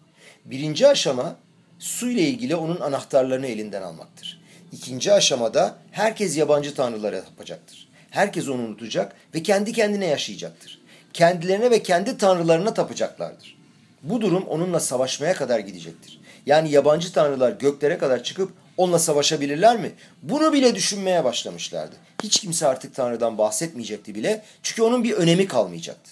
[0.46, 1.36] Birinci aşama
[1.80, 4.42] su ile ilgili onun anahtarlarını elinden almaktır.
[4.72, 7.88] İkinci aşamada herkes yabancı tanrılara yapacaktır.
[8.10, 10.82] Herkes onu unutacak ve kendi kendine yaşayacaktır.
[11.14, 13.58] Kendilerine ve kendi tanrılarına tapacaklardır.
[14.04, 16.20] Bu durum onunla savaşmaya kadar gidecektir.
[16.46, 19.92] Yani yabancı tanrılar göklere kadar çıkıp onunla savaşabilirler mi?
[20.22, 21.96] Bunu bile düşünmeye başlamışlardı.
[22.24, 24.44] Hiç kimse artık Tanrı'dan bahsetmeyecekti bile.
[24.64, 26.12] Çünkü onun bir önemi kalmayacaktı.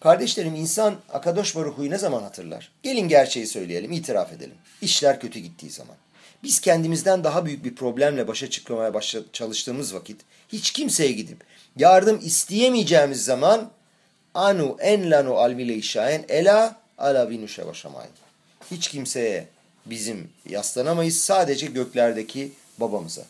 [0.00, 2.72] Kardeşlerim insan Akadosh Baruhu'yu ne zaman hatırlar?
[2.82, 4.54] Gelin gerçeği söyleyelim, itiraf edelim.
[4.82, 5.96] İşler kötü gittiği zaman.
[6.42, 11.44] Biz kendimizden daha büyük bir problemle başa çıkmaya başla çalıştığımız vakit hiç kimseye gidip
[11.76, 13.70] yardım isteyemeyeceğimiz zaman
[14.34, 18.12] anu en lanu almile işaen ela ala vinuşe başamayın.
[18.70, 19.48] Hiç kimseye
[19.86, 23.22] bizim yaslanamayız sadece göklerdeki babamıza.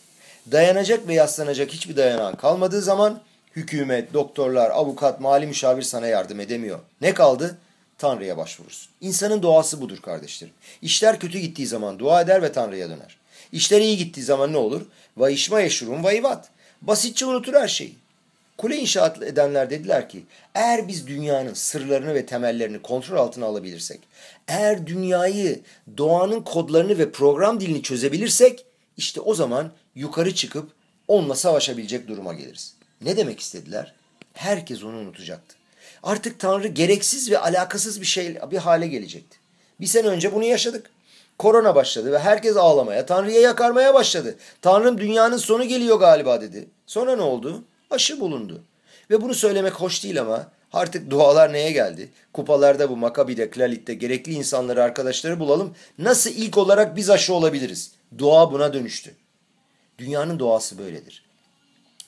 [0.53, 3.21] Dayanacak ve yaslanacak hiçbir dayanağın kalmadığı zaman
[3.57, 6.79] hükümet, doktorlar, avukat, mali müşavir sana yardım edemiyor.
[7.01, 7.59] Ne kaldı?
[7.99, 8.91] Tanrı'ya başvurursun.
[9.01, 10.55] İnsanın doğası budur kardeşlerim.
[10.83, 13.17] İşler kötü gittiği zaman dua eder ve Tanrı'ya döner.
[13.53, 14.83] İşler iyi gittiği zaman ne olur?
[15.17, 16.49] Vayişma yeşurun vayvat.
[16.83, 17.95] Basitçe unutur her şeyi.
[18.61, 24.01] Kule inşaat edenler dediler ki eğer biz dünyanın sırlarını ve temellerini kontrol altına alabilirsek,
[24.49, 25.61] eğer dünyayı,
[25.99, 28.65] doğanın kodlarını ve program dilini çözebilirsek
[28.97, 30.71] işte o zaman yukarı çıkıp
[31.09, 32.75] onunla savaşabilecek duruma geliriz.
[33.01, 33.95] Ne demek istediler?
[34.33, 35.57] Herkes onu unutacaktı.
[36.03, 39.39] Artık Tanrı gereksiz ve alakasız bir şey bir hale gelecekti.
[39.81, 40.91] Bir sene önce bunu yaşadık.
[41.39, 44.37] Korona başladı ve herkes ağlamaya, Tanrı'ya yakarmaya başladı.
[44.63, 46.69] Tanrım dünyanın sonu geliyor galiba dedi.
[46.87, 47.65] Sonra ne oldu?
[47.91, 48.63] Aşı bulundu.
[49.11, 52.11] Ve bunu söylemek hoş değil ama artık dualar neye geldi?
[52.33, 55.75] Kupalarda bu Makabi'de, Klalit'te gerekli insanları, arkadaşları bulalım.
[55.99, 57.93] Nasıl ilk olarak biz aşı olabiliriz?
[58.19, 59.15] Dua buna dönüştü.
[59.99, 61.25] Dünyanın doğası böyledir.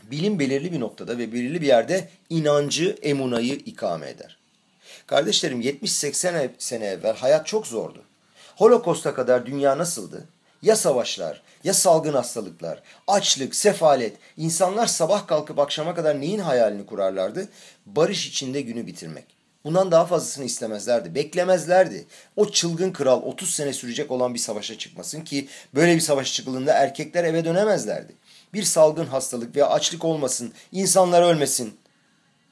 [0.02, 4.38] Bilim belirli bir noktada ve belirli bir yerde inancı, emunayı ikame eder.
[5.06, 8.02] Kardeşlerim 70-80 sene evvel hayat çok zordu.
[8.56, 10.24] Holocaust'a kadar dünya nasıldı?
[10.62, 14.16] Ya savaşlar, ya salgın hastalıklar, açlık, sefalet.
[14.37, 17.48] İnsanlar sabah kalkıp akşama kadar neyin hayalini kurarlardı?
[17.87, 19.25] Barış içinde günü bitirmek.
[19.64, 22.07] Bundan daha fazlasını istemezlerdi, beklemezlerdi.
[22.37, 26.72] O çılgın kral 30 sene sürecek olan bir savaşa çıkmasın ki böyle bir savaş çıkıldığında
[26.72, 28.12] erkekler eve dönemezlerdi.
[28.55, 31.75] Bir salgın hastalık veya açlık olmasın, insanlar ölmesin.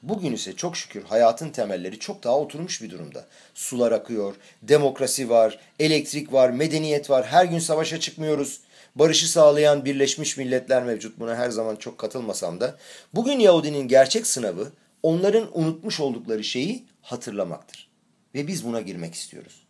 [0.03, 3.25] Bugün ise çok şükür hayatın temelleri çok daha oturmuş bir durumda.
[3.53, 7.25] Sular akıyor, demokrasi var, elektrik var, medeniyet var.
[7.25, 8.61] Her gün savaşa çıkmıyoruz.
[8.95, 11.19] Barışı sağlayan Birleşmiş Milletler mevcut.
[11.19, 12.77] Buna her zaman çok katılmasam da.
[13.13, 14.71] Bugün Yahudinin gerçek sınavı
[15.03, 17.89] onların unutmuş oldukları şeyi hatırlamaktır.
[18.35, 19.63] Ve biz buna girmek istiyoruz.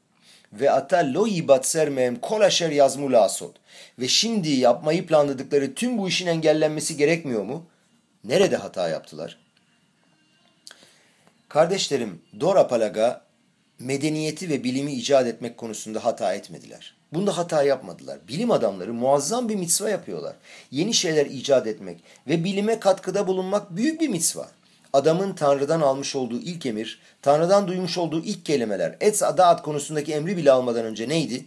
[0.53, 3.55] Ve ata lo yibatser mem kol aşer yazmu lasot.
[3.99, 7.65] Ve şimdi yapmayı planladıkları tüm bu işin engellenmesi gerekmiyor mu?
[8.23, 9.37] Nerede hata yaptılar?
[11.49, 13.25] Kardeşlerim Dora Palaga
[13.79, 17.00] medeniyeti ve bilimi icat etmek konusunda hata etmediler.
[17.13, 18.19] Bunda hata yapmadılar.
[18.27, 20.35] Bilim adamları muazzam bir mitzva yapıyorlar.
[20.71, 24.47] Yeni şeyler icat etmek ve bilime katkıda bulunmak büyük bir mitzva.
[24.93, 30.37] Adamın Tanrı'dan almış olduğu ilk emir, Tanrı'dan duymuş olduğu ilk kelimeler, etz adaat konusundaki emri
[30.37, 31.45] bile almadan önce neydi?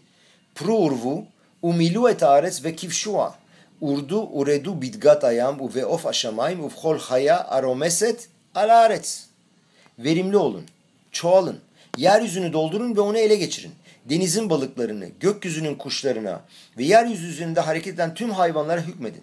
[0.54, 1.24] Pru
[1.62, 3.34] umilu et ares ve kivşua.
[3.80, 9.26] Urdu uredu bidgat ayam ve of aşamayim uvhol haya aromeset al aretz.
[9.98, 10.64] Verimli olun,
[11.12, 11.60] çoğalın,
[11.96, 13.72] yeryüzünü doldurun ve onu ele geçirin.
[14.10, 16.44] Denizin balıklarını, gökyüzünün kuşlarına
[16.78, 19.22] ve yeryüzü üzerinde hareket eden tüm hayvanlara hükmedin.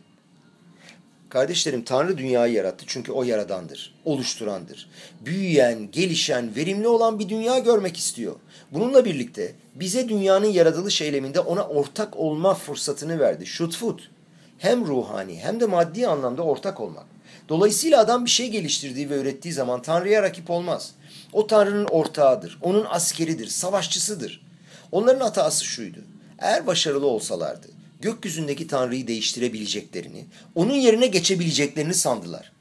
[1.30, 4.90] Kardeşlerim Tanrı dünyayı yarattı çünkü o yaradandır, oluşturandır.
[5.26, 8.36] Büyüyen, gelişen, verimli olan bir dünya görmek istiyor.
[8.72, 13.46] Bununla birlikte bize dünyanın yaratılış eyleminde ona ortak olma fırsatını verdi.
[13.46, 14.10] Şutfut.
[14.58, 17.06] Hem ruhani hem de maddi anlamda ortak olmak.
[17.50, 20.92] Dolayısıyla adam bir şey geliştirdiği ve ürettiği zaman Tanrı'ya rakip olmaz.
[21.34, 24.51] O Tanrı'nın ortağıdır, onun askeridir, savaşçısıdır.
[24.92, 26.00] Onların hatası şuydu.
[26.40, 27.68] Eğer başarılı olsalardı,
[28.02, 30.26] gökyüzündeki Tanrı'yı değiştirebileceklerini,
[30.56, 32.52] onun yerine geçebileceklerini sandılar.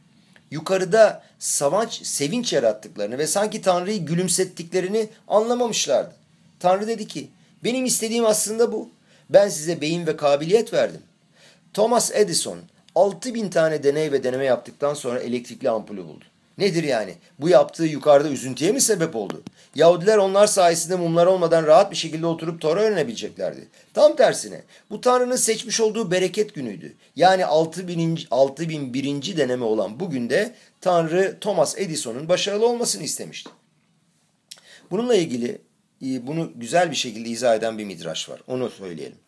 [0.51, 6.15] Yukarıda savaş, sevinç yarattıklarını ve sanki Tanrı'yı gülümsettiklerini anlamamışlardı.
[6.61, 7.29] Tanrı dedi ki,
[7.65, 8.91] benim istediğim aslında bu.
[9.31, 11.01] Ben size beyin ve kabiliyet verdim.
[11.75, 12.59] Thomas Edison
[12.95, 16.25] 6000 tane deney ve deneme yaptıktan sonra elektrikli ampulü buldu.
[16.61, 17.15] Nedir yani?
[17.39, 19.43] Bu yaptığı yukarıda üzüntüye mi sebep oldu?
[19.75, 23.69] Yahudiler onlar sayesinde mumlar olmadan rahat bir şekilde oturup Tora öğrenebileceklerdi.
[23.95, 26.95] Tam tersine bu Tanrı'nın seçmiş olduğu bereket günüydü.
[27.17, 28.21] Yani 6000.
[28.31, 29.37] 6001.
[29.37, 33.51] deneme olan bugün de Tanrı Thomas Edison'un başarılı olmasını istemişti.
[34.91, 35.59] Bununla ilgili
[36.03, 38.41] e, bunu güzel bir şekilde izah eden bir midraş var.
[38.47, 39.19] Onu söyleyelim.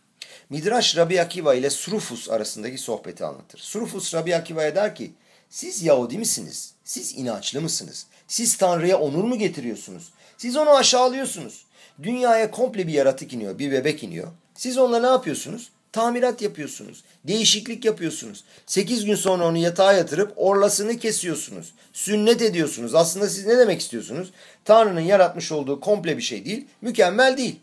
[0.50, 3.58] Midraş Rabbi Akiva ile Surufus arasındaki sohbeti anlatır.
[3.58, 5.12] Surufus Rabbi Akiva'ya der ki
[5.52, 6.74] siz Yahudi misiniz?
[6.84, 8.06] Siz inançlı mısınız?
[8.28, 10.12] Siz Tanrı'ya onur mu getiriyorsunuz?
[10.38, 11.64] Siz onu aşağılıyorsunuz.
[12.02, 14.28] Dünyaya komple bir yaratık iniyor, bir bebek iniyor.
[14.54, 15.70] Siz onunla ne yapıyorsunuz?
[15.92, 17.04] Tamirat yapıyorsunuz.
[17.24, 18.44] Değişiklik yapıyorsunuz.
[18.66, 21.72] Sekiz gün sonra onu yatağa yatırıp orlasını kesiyorsunuz.
[21.92, 22.94] Sünnet ediyorsunuz.
[22.94, 24.30] Aslında siz ne demek istiyorsunuz?
[24.64, 27.60] Tanrı'nın yaratmış olduğu komple bir şey değil, mükemmel değil.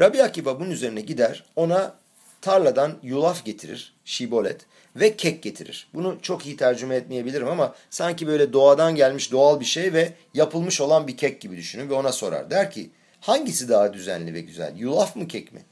[0.00, 1.94] Rabbi Akiba bunun üzerine gider, ona
[2.40, 5.88] tarladan yulaf getirir, şibolet ve kek getirir.
[5.94, 10.80] Bunu çok iyi tercüme etmeyebilirim ama sanki böyle doğadan gelmiş doğal bir şey ve yapılmış
[10.80, 12.50] olan bir kek gibi düşünün ve ona sorar.
[12.50, 12.90] Der ki
[13.20, 15.62] hangisi daha düzenli ve güzel yulaf mı kek mi?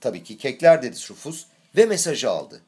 [0.00, 1.46] Tabii ki kekler dedi Rufus
[1.76, 2.60] ve mesajı aldı.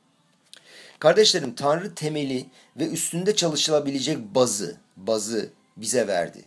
[0.99, 2.47] Kardeşlerim Tanrı temeli
[2.77, 6.45] ve üstünde çalışılabilecek bazı, bazı bize verdi.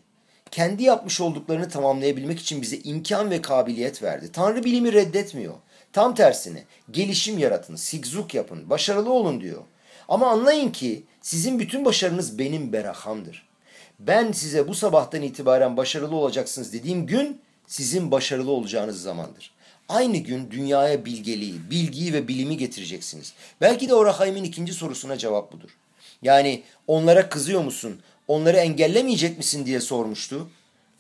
[0.52, 4.32] Kendi yapmış olduklarını tamamlayabilmek için bize imkan ve kabiliyet verdi.
[4.32, 5.54] Tanrı bilimi reddetmiyor.
[5.94, 9.62] Tam tersine gelişim yaratın, sigzuk yapın, başarılı olun diyor.
[10.08, 13.48] Ama anlayın ki sizin bütün başarınız benim berahamdır.
[14.00, 19.54] Ben size bu sabahtan itibaren başarılı olacaksınız dediğim gün sizin başarılı olacağınız zamandır.
[19.90, 23.34] Aynı gün dünyaya bilgeliği, bilgiyi ve bilimi getireceksiniz.
[23.62, 25.70] Belki de Orahayim'in ikinci sorusuna cevap budur.
[26.22, 30.50] Yani onlara kızıyor musun, onları engellemeyecek misin diye sormuştu.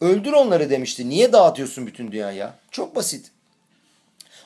[0.01, 1.09] Öldür onları demişti.
[1.09, 2.55] Niye dağıtıyorsun bütün dünyaya?
[2.71, 3.31] Çok basit.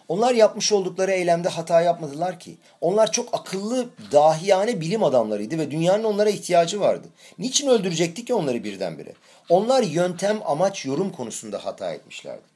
[0.07, 2.57] Onlar yapmış oldukları eylemde hata yapmadılar ki.
[2.81, 7.07] Onlar çok akıllı, dahiyane bilim adamlarıydı ve dünyanın onlara ihtiyacı vardı.
[7.39, 9.13] Niçin öldürecekti ki onları birdenbire?
[9.49, 12.55] Onlar yöntem, amaç, yorum konusunda hata etmişlerdi.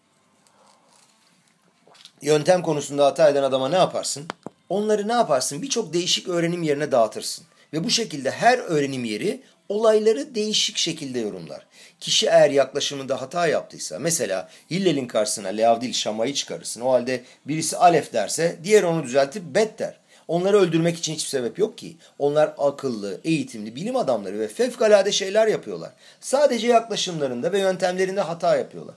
[2.21, 4.25] Yöntem konusunda hata eden adama ne yaparsın?
[4.69, 5.61] Onları ne yaparsın?
[5.61, 7.45] Birçok değişik öğrenim yerine dağıtırsın.
[7.73, 11.65] Ve bu şekilde her öğrenim yeri olayları değişik şekilde yorumlar.
[11.99, 16.81] Kişi eğer yaklaşımında hata yaptıysa mesela Hillel'in karşısına Leavdil Şama'yı çıkarırsın.
[16.81, 19.99] O halde birisi Alef derse diğer onu düzeltip Bet der.
[20.27, 21.97] Onları öldürmek için hiçbir sebep yok ki.
[22.19, 25.91] Onlar akıllı, eğitimli, bilim adamları ve fevkalade şeyler yapıyorlar.
[26.21, 28.95] Sadece yaklaşımlarında ve yöntemlerinde hata yapıyorlar.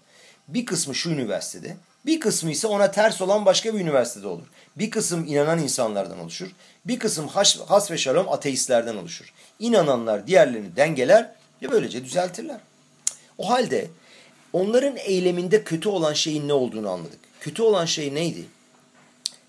[0.49, 1.77] Bir kısmı şu üniversitede,
[2.07, 4.47] bir kısmı ise ona ters olan başka bir üniversitede olur.
[4.77, 6.49] Bir kısım inanan insanlardan oluşur.
[6.85, 9.33] Bir kısım has, has ve şalom ateistlerden oluşur.
[9.59, 11.33] İnananlar diğerlerini dengeler
[11.63, 12.61] ve böylece düzeltirler.
[13.39, 13.91] O halde
[14.53, 17.19] onların eyleminde kötü olan şeyin ne olduğunu anladık.
[17.41, 18.45] Kötü olan şey neydi?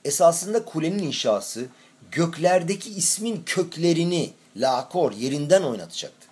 [0.05, 1.65] Esasında kulenin inşası
[2.11, 6.27] göklerdeki ismin köklerini lakor yerinden oynatacaktı.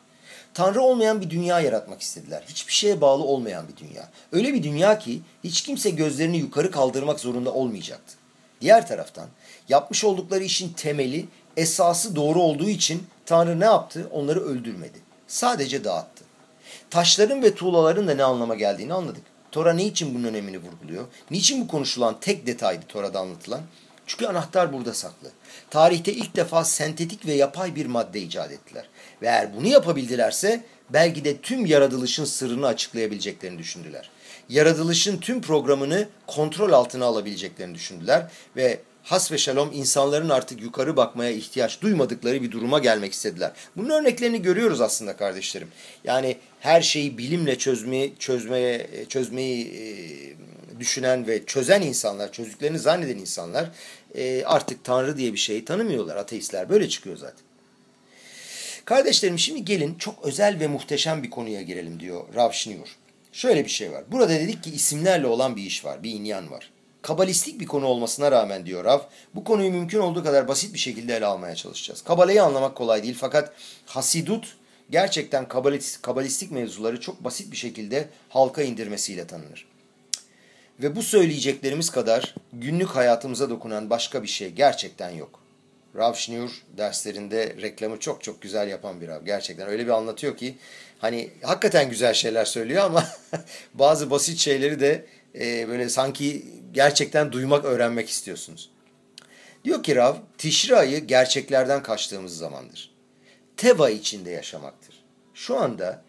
[0.54, 2.44] Tanrı olmayan bir dünya yaratmak istediler.
[2.48, 4.10] Hiçbir şeye bağlı olmayan bir dünya.
[4.32, 8.14] Öyle bir dünya ki hiç kimse gözlerini yukarı kaldırmak zorunda olmayacaktı.
[8.62, 9.28] Diğer taraftan
[9.70, 11.26] yapmış oldukları işin temeli,
[11.58, 14.08] esası doğru olduğu için Tanrı ne yaptı?
[14.12, 15.00] Onları öldürmedi.
[15.28, 16.21] Sadece dağıttı.
[16.92, 19.24] Taşların ve tuğlaların da ne anlama geldiğini anladık.
[19.52, 21.06] Tora ne için bunun önemini vurguluyor?
[21.32, 23.62] Niçin bu konuşulan tek detaydı Tora'da anlatılan?
[24.08, 25.32] Çünkü anahtar burada saklı.
[25.70, 28.90] Tarihte ilk defa sentetik ve yapay bir madde icat ettiler.
[29.22, 34.10] Ve eğer bunu yapabildilerse belki de tüm yaratılışın sırrını açıklayabileceklerini düşündüler.
[34.50, 41.32] Yaratılışın tüm programını kontrol altına alabileceklerini düşündüler ve has ve şalom insanların artık yukarı bakmaya
[41.32, 43.52] ihtiyaç duymadıkları bir duruma gelmek istediler.
[43.78, 45.68] Bunun örneklerini görüyoruz aslında kardeşlerim.
[46.04, 49.74] Yani her şeyi bilimle çözmeyi çözmeye çözmeyi
[50.80, 53.70] düşünen ve çözen insanlar, çözdüklerini zanneden insanlar
[54.16, 56.16] e, artık Tanrı diye bir şeyi tanımıyorlar.
[56.16, 57.46] Ateistler böyle çıkıyor zaten.
[58.86, 62.98] Kardeşlerim şimdi gelin çok özel ve muhteşem bir konuya girelim diyor Rav Şniur.
[63.32, 64.04] Şöyle bir şey var.
[64.12, 66.70] Burada dedik ki isimlerle olan bir iş var, bir inyan var.
[67.02, 69.00] Kabalistik bir konu olmasına rağmen diyor Rav,
[69.36, 72.02] bu konuyu mümkün olduğu kadar basit bir şekilde ele almaya çalışacağız.
[72.02, 73.54] Kabaleyi anlamak kolay değil fakat
[73.86, 74.58] Hasidut
[74.90, 79.68] gerçekten kabalistik, kabalistik mevzuları çok basit bir şekilde halka indirmesiyle tanınır.
[80.80, 85.40] Ve bu söyleyeceklerimiz kadar günlük hayatımıza dokunan başka bir şey gerçekten yok.
[85.96, 89.26] Rav Schnur derslerinde reklamı çok çok güzel yapan bir Rav.
[89.26, 90.56] Gerçekten öyle bir anlatıyor ki
[91.00, 93.08] hani hakikaten güzel şeyler söylüyor ama
[93.74, 95.06] bazı basit şeyleri de
[95.40, 98.70] e, böyle sanki gerçekten duymak, öğrenmek istiyorsunuz.
[99.64, 102.92] Diyor ki Rav, Tişri ayı gerçeklerden kaçtığımız zamandır.
[103.58, 104.96] Teva içinde yaşamaktır.
[105.34, 106.02] Şu anda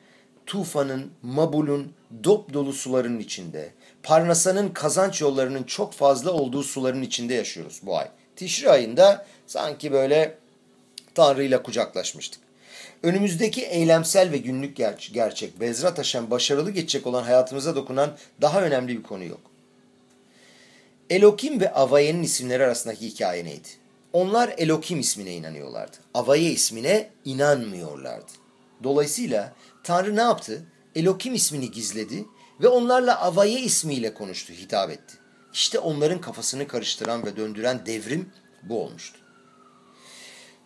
[0.46, 1.92] tufanın, mabulun,
[2.24, 8.08] dop dolu suların içinde, Parnasa'nın kazanç yollarının çok fazla olduğu suların içinde yaşıyoruz bu ay.
[8.36, 10.38] Tişri ayında sanki böyle
[11.14, 12.41] Tanrı ile kucaklaşmıştık.
[13.02, 18.98] Önümüzdeki eylemsel ve günlük ger gerçek, Bezrat Haşem başarılı geçecek olan hayatımıza dokunan daha önemli
[18.98, 19.40] bir konu yok.
[21.10, 23.68] Elokim ve Avaye'nin isimleri arasındaki hikaye neydi?
[24.12, 25.96] Onlar Elokim ismine inanıyorlardı.
[26.14, 28.32] Avaye ismine inanmıyorlardı.
[28.82, 29.52] Dolayısıyla
[29.84, 30.66] Tanrı ne yaptı?
[30.94, 32.24] Elokim ismini gizledi
[32.60, 35.14] ve onlarla Avaye ismiyle konuştu, hitap etti.
[35.52, 38.32] İşte onların kafasını karıştıran ve döndüren devrim
[38.62, 39.21] bu olmuştu.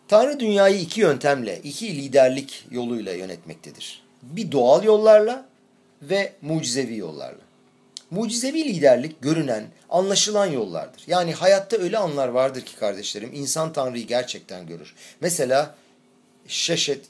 [0.07, 4.03] Tanrı dünyayı iki yöntemle, iki liderlik yoluyla yönetmektedir.
[4.21, 5.45] Bir doğal yollarla
[6.01, 7.41] ve mucizevi yollarla.
[8.11, 11.03] Mucizevi liderlik görünen, anlaşılan yollardır.
[11.07, 14.93] Yani hayatta öyle anlar vardır ki kardeşlerim, insan Tanrı'yı gerçekten görür.
[15.21, 15.75] Mesela
[16.47, 17.05] Şeşet,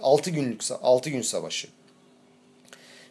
[0.00, 1.68] 6 e, günlük 6 gün savaşı.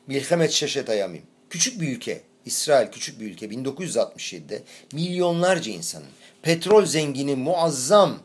[0.07, 1.23] Milhemet Şeşet Ayamim.
[1.49, 4.61] Küçük bir ülke, İsrail küçük bir ülke 1967'de
[4.93, 6.07] milyonlarca insanın
[6.41, 8.19] petrol zengini muazzam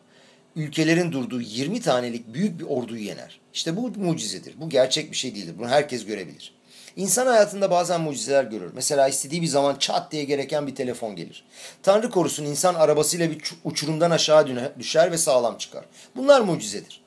[0.57, 3.41] ülkelerin durduğu 20 tanelik büyük bir orduyu yener.
[3.55, 4.55] İşte bu mucizedir.
[4.61, 5.55] Bu gerçek bir şey değildir.
[5.59, 6.55] Bunu herkes görebilir.
[6.97, 8.71] İnsan hayatında bazen mucizeler görür.
[8.75, 11.45] Mesela istediği bir zaman çat diye gereken bir telefon gelir.
[11.83, 14.47] Tanrı korusun insan arabasıyla bir uçurumdan aşağı
[14.79, 15.85] düşer ve sağlam çıkar.
[16.17, 17.01] Bunlar mucizedir.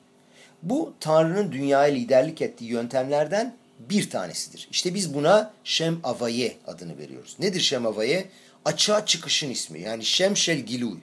[0.62, 4.68] Bu Tanrı'nın dünyaya liderlik ettiği yöntemlerden bir tanesidir.
[4.70, 7.36] İşte biz buna Şem Avaye adını veriyoruz.
[7.38, 8.28] Nedir Şem Avaye?
[8.64, 9.80] Açığa çıkışın ismi.
[9.80, 10.98] Yani Şemşel Giluy.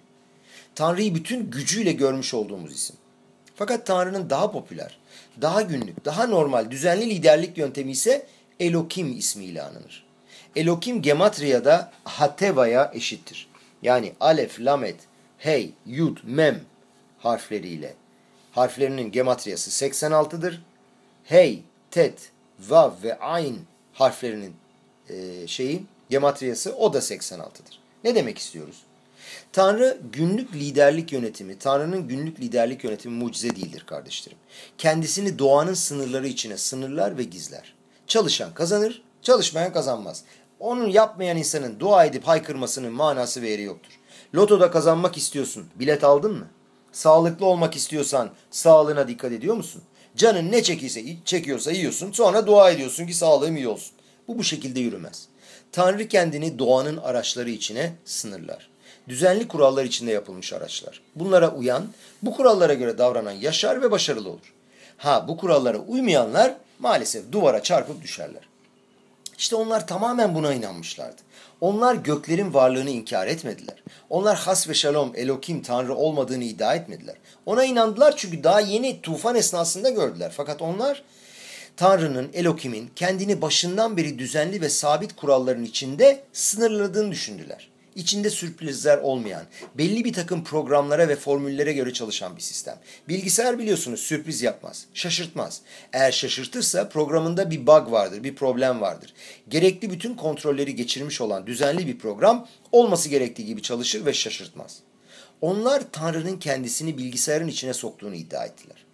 [0.78, 2.96] Tanrı'yı bütün gücüyle görmüş olduğumuz isim.
[3.56, 5.00] Fakat Tanrı'nın daha popüler,
[5.42, 8.28] daha günlük, daha normal, düzenli liderlik yöntemi ise
[8.60, 10.06] Elokim ismiyle anılır.
[10.56, 13.50] Elokim Gematria'da Hateva'ya eşittir.
[13.82, 14.96] Yani Alef, Lamet,
[15.38, 16.62] Hey, Yud, Mem
[17.20, 17.94] harfleriyle.
[18.52, 20.62] Harflerinin gematriyası 86'dır.
[21.24, 21.62] Hey,
[21.92, 23.58] Tet, Vav ve Ayn
[23.94, 24.56] harflerinin
[25.10, 27.80] e, şeyi gematriyası o da 86'dır.
[28.04, 28.87] Ne demek istiyoruz?
[29.54, 34.38] Tanrı günlük liderlik yönetimi, Tanrı'nın günlük liderlik yönetimi mucize değildir kardeşlerim.
[34.78, 37.74] Kendisini doğanın sınırları içine sınırlar ve gizler.
[38.08, 40.24] Çalışan kazanır, çalışmayan kazanmaz.
[40.60, 43.92] Onun yapmayan insanın dua edip haykırmasının manası ve yeri yoktur.
[44.36, 46.48] Lotoda kazanmak istiyorsun, bilet aldın mı?
[46.92, 49.82] Sağlıklı olmak istiyorsan sağlığına dikkat ediyor musun?
[50.16, 53.96] Canın ne çekiyse, çekiyorsa yiyorsun, sonra dua ediyorsun ki sağlığım iyi olsun.
[54.28, 55.28] Bu bu şekilde yürümez.
[55.72, 58.70] Tanrı kendini doğanın araçları içine sınırlar
[59.10, 61.02] düzenli kurallar içinde yapılmış araçlar.
[61.16, 61.88] Bunlara uyan,
[62.22, 64.54] bu kurallara göre davranan yaşar ve başarılı olur.
[64.98, 68.48] Ha bu kurallara uymayanlar maalesef duvara çarpıp düşerler.
[69.38, 71.22] İşte onlar tamamen buna inanmışlardı.
[71.62, 73.76] Onlar göklerin varlığını inkar etmediler.
[74.10, 77.16] Onlar has ve şalom, Elokim, Tanrı olmadığını iddia etmediler.
[77.46, 80.32] Ona inandılar çünkü daha yeni tufan esnasında gördüler.
[80.38, 81.04] Fakat onlar
[81.78, 89.44] Tanrı'nın, Elokim'in kendini başından beri düzenli ve sabit kuralların içinde sınırladığını düşündüler içinde sürprizler olmayan,
[89.78, 92.78] belli bir takım programlara ve formüllere göre çalışan bir sistem.
[93.10, 95.62] Bilgisayar biliyorsunuz sürpriz yapmaz, şaşırtmaz.
[95.94, 99.14] Eğer şaşırtırsa programında bir bug vardır, bir problem vardır.
[99.50, 104.80] Gerekli bütün kontrolleri geçirmiş olan düzenli bir program olması gerektiği gibi çalışır ve şaşırtmaz.
[105.42, 108.86] Onlar Tanrı'nın kendisini bilgisayarın içine soktuğunu iddia ettiler.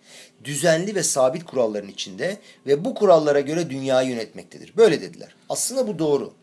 [0.44, 2.38] Düzenli ve sabit kuralların içinde
[2.68, 4.74] ve bu kurallara göre dünyayı yönetmektedir.
[4.78, 5.36] Böyle dediler.
[5.50, 6.34] Aslında bu doğru.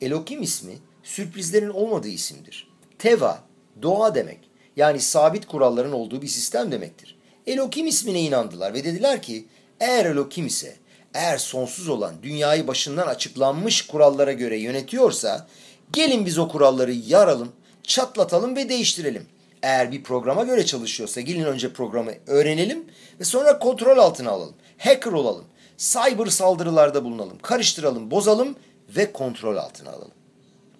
[0.00, 0.72] Elokim ismi
[1.02, 2.68] sürprizlerin olmadığı isimdir.
[2.98, 3.42] Teva,
[3.82, 4.38] doğa demek.
[4.76, 7.18] Yani sabit kuralların olduğu bir sistem demektir.
[7.46, 9.46] Elokim ismine inandılar ve dediler ki
[9.80, 10.76] eğer Elokim ise,
[11.14, 15.46] eğer sonsuz olan dünyayı başından açıklanmış kurallara göre yönetiyorsa
[15.92, 19.26] gelin biz o kuralları yaralım, çatlatalım ve değiştirelim.
[19.62, 22.84] Eğer bir programa göre çalışıyorsa gelin önce programı öğrenelim
[23.20, 24.54] ve sonra kontrol altına alalım.
[24.78, 25.44] Hacker olalım.
[25.78, 27.38] Cyber saldırılarda bulunalım.
[27.38, 28.56] Karıştıralım, bozalım
[28.96, 30.21] ve kontrol altına alalım.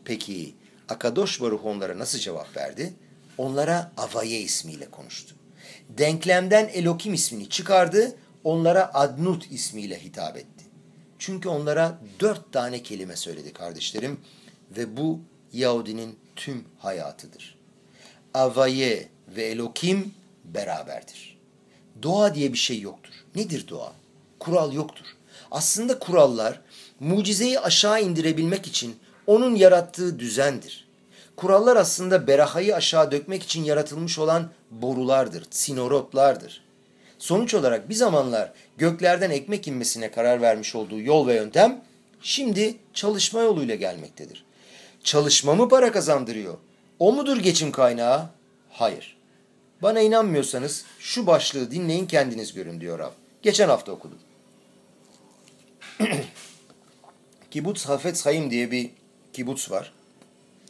[0.04, 0.54] Peki
[0.88, 2.92] Akadosh Baruch onlara nasıl cevap verdi?
[3.38, 5.34] Onlara Avaye ismiyle konuştu.
[5.88, 10.64] Denklemden Elokim ismini çıkardı, onlara Adnut ismiyle hitap etti.
[11.18, 14.20] Çünkü onlara dört tane kelime söyledi kardeşlerim
[14.76, 15.20] ve bu
[15.52, 17.58] Yahudinin tüm hayatıdır.
[18.34, 21.38] Avaye ve Elokim beraberdir.
[22.02, 23.12] Doğa diye bir şey yoktur.
[23.34, 23.92] Nedir doğa?
[24.38, 25.06] Kural yoktur.
[25.50, 26.60] Aslında kurallar
[27.00, 28.96] mucizeyi aşağı indirebilmek için
[29.26, 30.88] onun yarattığı düzendir.
[31.36, 36.64] Kurallar aslında berahayı aşağı dökmek için yaratılmış olan borulardır, sinorotlardır.
[37.18, 41.84] Sonuç olarak bir zamanlar göklerden ekmek inmesine karar vermiş olduğu yol ve yöntem
[42.20, 44.44] şimdi çalışma yoluyla gelmektedir.
[45.04, 46.54] Çalışma mı para kazandırıyor?
[46.98, 48.28] O mudur geçim kaynağı?
[48.70, 49.16] Hayır.
[49.82, 53.12] Bana inanmıyorsanız şu başlığı dinleyin kendiniz görün diyor Rab.
[53.42, 54.18] Geçen hafta okudum.
[57.50, 58.90] Kibbutz Hafetz Hayim diye bir
[59.32, 59.92] kibbutz var.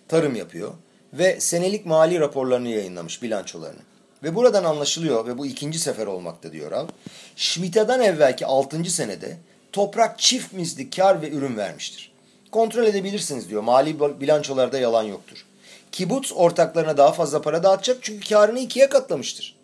[0.08, 0.72] Tarım yapıyor
[1.12, 3.80] ve senelik mali raporlarını yayınlamış bilançolarını.
[4.22, 6.88] Ve buradan anlaşılıyor ve bu ikinci sefer olmakta diyor Rab.
[7.36, 9.36] Şmita'dan evvelki altıncı senede
[9.72, 12.12] toprak çift misli kar ve ürün vermiştir.
[12.50, 13.62] Kontrol edebilirsiniz diyor.
[13.62, 15.46] Mali bilançolarda yalan yoktur.
[15.92, 19.56] Kibbutz ortaklarına daha fazla para dağıtacak çünkü karını ikiye katlamıştır.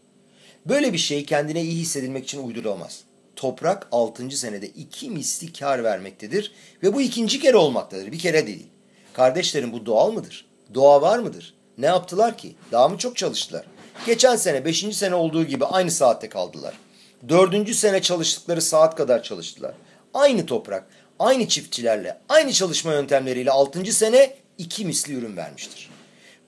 [0.67, 3.01] Böyle bir şey kendine iyi hissedilmek için uydurulamaz.
[3.37, 4.31] Toprak 6.
[4.31, 8.13] senede iki misli kar vermektedir ve bu ikinci kere olmaktadır.
[8.13, 8.67] Bir kere değil.
[9.19, 10.47] Kardeşlerim bu doğal mıdır?
[10.75, 11.55] Doğa var mıdır?
[11.79, 12.55] Ne yaptılar ki?
[12.73, 13.64] Daha mı çok çalıştılar?
[14.07, 14.97] Geçen sene 5.
[14.97, 16.75] sene olduğu gibi aynı saatte kaldılar.
[17.29, 17.75] 4.
[17.75, 19.75] sene çalıştıkları saat kadar çalıştılar.
[20.14, 20.87] Aynı toprak,
[21.19, 23.93] aynı çiftçilerle, aynı çalışma yöntemleriyle 6.
[23.93, 25.91] sene iki misli ürün vermiştir.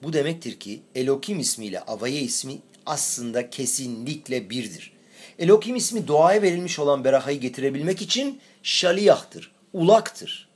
[0.02, 4.92] Bu demektir ki Elokim ismiyle Avaye ismi aslında kesinlikle birdir.
[5.38, 10.48] Elokim ismi doğaya verilmiş olan berahayı getirebilmek için şaliyahtır, ulaktır.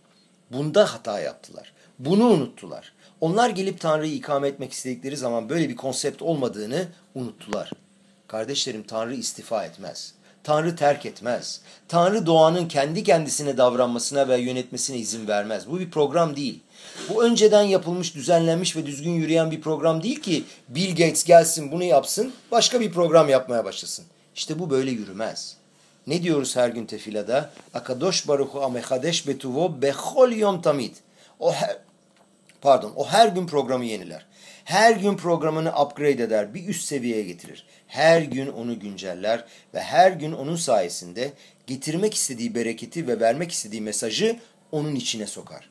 [0.50, 1.73] Bunda hata yaptılar.
[1.98, 2.92] Bunu unuttular.
[3.20, 7.70] Onlar gelip Tanrı'yı ikame etmek istedikleri zaman böyle bir konsept olmadığını unuttular.
[8.28, 10.14] Kardeşlerim Tanrı istifa etmez.
[10.44, 11.60] Tanrı terk etmez.
[11.88, 15.70] Tanrı doğanın kendi kendisine davranmasına ve yönetmesine izin vermez.
[15.70, 16.60] Bu bir program değil.
[17.08, 21.84] Bu önceden yapılmış, düzenlenmiş ve düzgün yürüyen bir program değil ki Bill Gates gelsin bunu
[21.84, 24.04] yapsın, başka bir program yapmaya başlasın.
[24.34, 25.56] İşte bu böyle yürümez.
[26.06, 27.50] Ne diyoruz her gün tefilada?
[27.74, 30.96] Akadosh baruhu amehadesh betuvo bechol yom tamid.
[31.40, 31.76] O her,
[32.64, 34.26] pardon, o her gün programı yeniler.
[34.64, 37.66] Her gün programını upgrade eder, bir üst seviyeye getirir.
[37.86, 39.44] Her gün onu günceller
[39.74, 41.32] ve her gün onun sayesinde
[41.66, 44.36] getirmek istediği bereketi ve vermek istediği mesajı
[44.72, 45.70] onun içine sokar.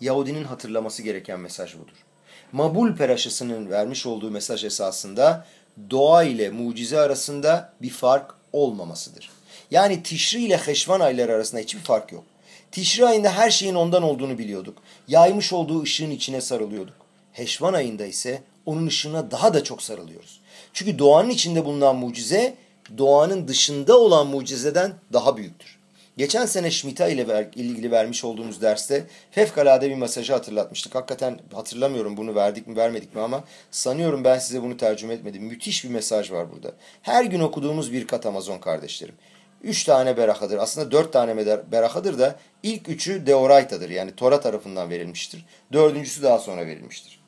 [0.00, 2.04] Yahudinin hatırlaması gereken mesaj budur.
[2.52, 5.46] Mabul peraşasının vermiş olduğu mesaj esasında
[5.90, 9.30] doğa ile mucize arasında bir fark olmamasıdır.
[9.70, 12.24] Yani Tişri ile Heşvan ayları arasında hiçbir fark yok.
[12.72, 14.78] Tişri ayında her şeyin ondan olduğunu biliyorduk.
[15.08, 16.96] Yaymış olduğu ışığın içine sarılıyorduk.
[17.32, 20.40] Heşvan ayında ise onun ışığına daha da çok sarılıyoruz.
[20.72, 22.54] Çünkü doğanın içinde bulunan mucize
[22.98, 25.76] doğanın dışında olan mucizeden daha büyüktür.
[26.16, 30.94] Geçen sene Şmita ile ver, ilgili vermiş olduğumuz derste fevkalade bir mesajı hatırlatmıştık.
[30.94, 35.42] Hakikaten hatırlamıyorum bunu verdik mi vermedik mi ama sanıyorum ben size bunu tercüme etmedim.
[35.42, 36.72] Müthiş bir mesaj var burada.
[37.02, 39.14] Her gün okuduğumuz bir kat Amazon kardeşlerim.
[39.62, 40.58] Üç tane berahadır.
[40.58, 43.90] Aslında dört tane berahadır da ilk üçü Deoraita'dır.
[43.90, 45.44] Yani Tora tarafından verilmiştir.
[45.72, 47.20] Dördüncüsü daha sonra verilmiştir.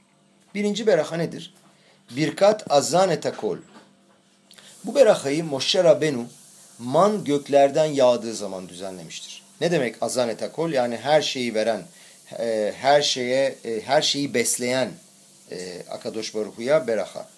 [0.55, 1.55] Birinci beraha nedir?
[2.17, 3.59] Birkat azane takol.
[4.85, 6.27] Bu berahayı Moshe Rabenu
[6.79, 9.43] man göklerden yağdığı zaman düzenlemiştir.
[9.61, 10.71] Ne demek azane takol?
[10.71, 11.83] Yani her şeyi veren,
[12.39, 14.91] e, her şeye, e, her şeyi besleyen
[15.51, 17.29] e, Akadosh Baruhu'ya beraha.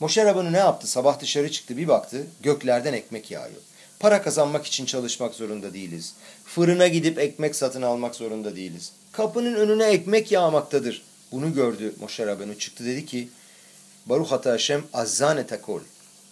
[0.00, 0.86] Moshe Rabenu ne yaptı?
[0.86, 3.60] Sabah dışarı çıktı bir baktı göklerden ekmek yağıyor.
[4.04, 6.14] Para kazanmak için çalışmak zorunda değiliz.
[6.44, 8.92] Fırına gidip ekmek satın almak zorunda değiliz.
[9.12, 11.02] Kapının önüne ekmek yağmaktadır.
[11.32, 13.28] Bunu gördü Moshe Rabenu çıktı dedi ki
[14.06, 15.80] Baruch Hata Hashem azzane takol.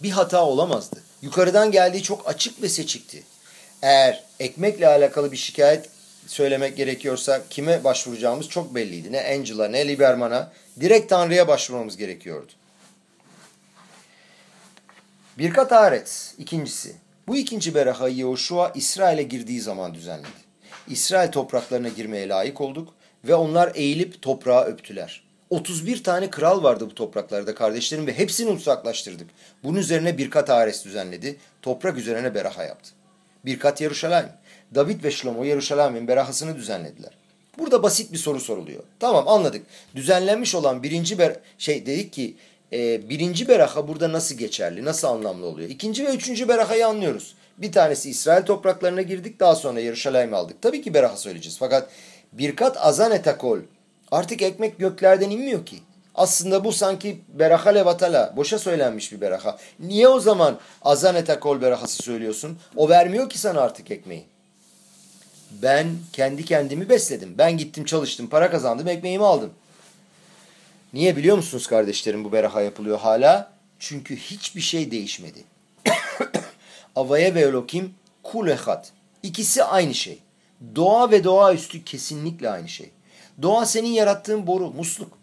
[0.03, 1.01] Bir hata olamazdı.
[1.21, 3.23] Yukarıdan geldiği çok açık ve seçikti.
[3.81, 5.89] Eğer ekmekle alakalı bir şikayet
[6.27, 9.11] söylemek gerekiyorsa kime başvuracağımız çok belliydi.
[9.11, 12.51] Ne Angela ne Liberman'a direkt Tanrı'ya başvurmamız gerekiyordu.
[15.37, 17.02] Birkat Aret ikincisi.
[17.27, 20.43] Bu ikinci berahayı Yehoşua İsrail'e girdiği zaman düzenledi.
[20.87, 22.93] İsrail topraklarına girmeye layık olduk
[23.23, 25.23] ve onlar eğilip toprağı öptüler.
[25.49, 29.27] 31 tane kral vardı bu topraklarda kardeşlerim ve hepsini uzaklaştırdık.
[29.63, 31.37] Bunun üzerine birkat Ares düzenledi.
[31.61, 32.89] Toprak üzerine beraha yaptı.
[33.45, 34.29] Birkat Yeruşalayim.
[34.75, 37.11] David ve Şlomo Yeruşalayim'in berahasını düzenlediler.
[37.57, 38.83] Burada basit bir soru soruluyor.
[38.99, 39.65] Tamam anladık.
[39.95, 42.35] Düzenlenmiş olan birinci ber şey dedik ki
[42.73, 45.69] e, birinci beraha burada nasıl geçerli, nasıl anlamlı oluyor?
[45.69, 47.35] İkinci ve üçüncü berahayı anlıyoruz.
[47.57, 50.61] Bir tanesi İsrail topraklarına girdik daha sonra Yeruşalayim'i aldık.
[50.61, 51.57] Tabii ki beraha söyleyeceğiz.
[51.59, 51.89] Fakat
[52.33, 53.59] birkat azan etakol
[54.13, 55.79] Artık ekmek göklerden inmiyor ki.
[56.15, 58.33] Aslında bu sanki beraha levatala.
[58.35, 59.57] Boşa söylenmiş bir beraha.
[59.79, 62.57] Niye o zaman azan etakol berahası söylüyorsun?
[62.75, 64.25] O vermiyor ki sana artık ekmeği.
[65.51, 67.35] Ben kendi kendimi besledim.
[67.37, 69.49] Ben gittim çalıştım, para kazandım, ekmeğimi aldım.
[70.93, 73.53] Niye biliyor musunuz kardeşlerim bu beraha yapılıyor hala?
[73.79, 75.43] Çünkü hiçbir şey değişmedi.
[76.95, 78.91] Avaya ve Elokim kulehat.
[79.23, 80.19] İkisi aynı şey.
[80.75, 82.89] Doğa ve doğaüstü kesinlikle aynı şey.
[83.41, 85.17] Doğa senin yarattığın boru, musluk.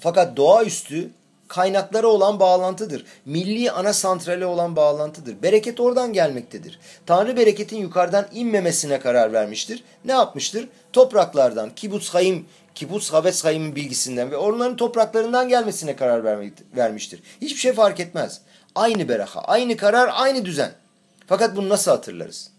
[0.00, 1.10] Fakat doğaüstü
[1.48, 3.04] kaynakları olan bağlantıdır.
[3.26, 5.42] Milli ana santrali olan bağlantıdır.
[5.42, 6.78] Bereket oradan gelmektedir.
[7.06, 9.84] Tanrı bereketin yukarıdan inmemesine karar vermiştir.
[10.04, 10.68] Ne yapmıştır?
[10.92, 16.40] Topraklardan, Kibutz Hayim, Kibutz Havetz Hayim'in bilgisinden ve onların topraklarından gelmesine karar
[16.76, 17.20] vermiştir.
[17.40, 18.40] Hiçbir şey fark etmez.
[18.74, 20.72] Aynı beraha, aynı karar, aynı düzen.
[21.26, 22.50] Fakat bunu nasıl hatırlarız?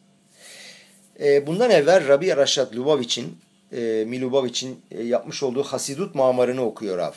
[1.20, 3.38] Ee, bundan evvel Rabbi Raşad Lubavitch'in,
[3.72, 7.12] e, Milubavitch'in e, yapmış olduğu Hasidut mamarını okuyor Rav.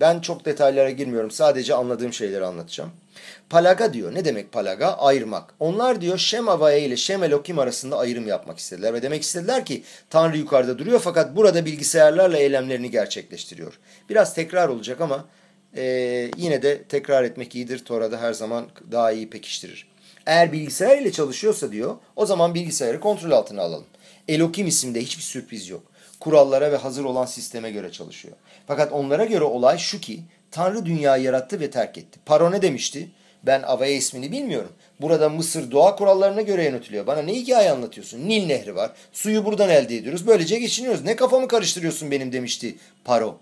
[0.00, 1.30] Ben çok detaylara girmiyorum.
[1.30, 2.90] Sadece anladığım şeyleri anlatacağım.
[3.50, 4.14] Palaga diyor.
[4.14, 4.86] Ne demek palaga?
[4.86, 5.54] Ayırmak.
[5.60, 8.94] Onlar diyor Şem Avaya ile Şem Elokim arasında ayrım yapmak istediler.
[8.94, 13.78] Ve demek istediler ki Tanrı yukarıda duruyor fakat burada bilgisayarlarla eylemlerini gerçekleştiriyor.
[14.08, 15.24] Biraz tekrar olacak ama
[15.76, 15.82] e,
[16.36, 17.84] yine de tekrar etmek iyidir.
[17.84, 19.90] Tora'da her zaman daha iyi pekiştirir.
[20.26, 23.86] Eğer bilgisayar ile çalışıyorsa diyor o zaman bilgisayarı kontrol altına alalım.
[24.28, 25.82] Elokim isimde hiçbir sürpriz yok.
[26.20, 28.36] Kurallara ve hazır olan sisteme göre çalışıyor.
[28.66, 30.20] Fakat onlara göre olay şu ki
[30.50, 32.20] Tanrı dünyayı yarattı ve terk etti.
[32.26, 33.08] Paro ne demişti?
[33.42, 34.72] Ben Avaya ismini bilmiyorum.
[35.00, 37.06] Burada Mısır doğa kurallarına göre yönetiliyor.
[37.06, 38.28] Bana ne hikaye anlatıyorsun?
[38.28, 38.90] Nil nehri var.
[39.12, 40.26] Suyu buradan elde ediyoruz.
[40.26, 41.04] Böylece geçiniyoruz.
[41.04, 43.38] Ne kafamı karıştırıyorsun benim demişti Paro.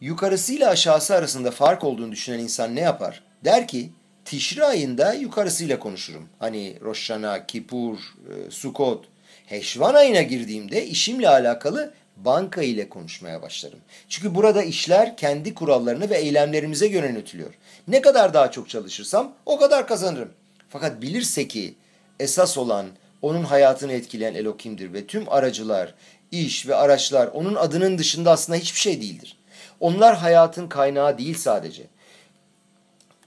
[0.00, 3.22] Yukarısıyla aşağısı arasında fark olduğunu düşünen insan ne yapar?
[3.44, 3.90] Der ki
[4.24, 6.28] Tişri ayında yukarısıyla konuşurum.
[6.38, 9.04] Hani Roşana, Kipur, e, Sukot.
[9.46, 13.78] Heşvan ayına girdiğimde işimle alakalı banka ile konuşmaya başlarım.
[14.08, 17.54] Çünkü burada işler kendi kurallarını ve eylemlerimize göre yönetiliyor.
[17.88, 20.32] Ne kadar daha çok çalışırsam o kadar kazanırım.
[20.68, 21.74] Fakat bilirse ki
[22.20, 22.86] esas olan
[23.22, 25.94] onun hayatını etkileyen Elokim'dir ve tüm aracılar,
[26.30, 29.36] iş ve araçlar onun adının dışında aslında hiçbir şey değildir.
[29.80, 31.82] Onlar hayatın kaynağı değil sadece.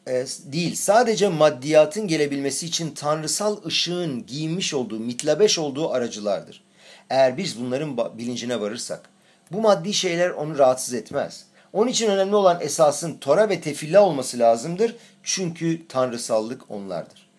[0.08, 6.64] E, değil sadece maddiyatın gelebilmesi için tanrısal ışığın giyinmiş olduğu, mitlabeş olduğu aracılardır.
[7.10, 9.10] Eğer biz bunların bilincine varırsak
[9.52, 11.46] bu maddi şeyler onu rahatsız etmez.
[11.74, 14.96] Onun için önemli olan esasın Tora ve tefilla olması lazımdır.
[15.24, 17.30] Çünkü tanrısallık onlardır.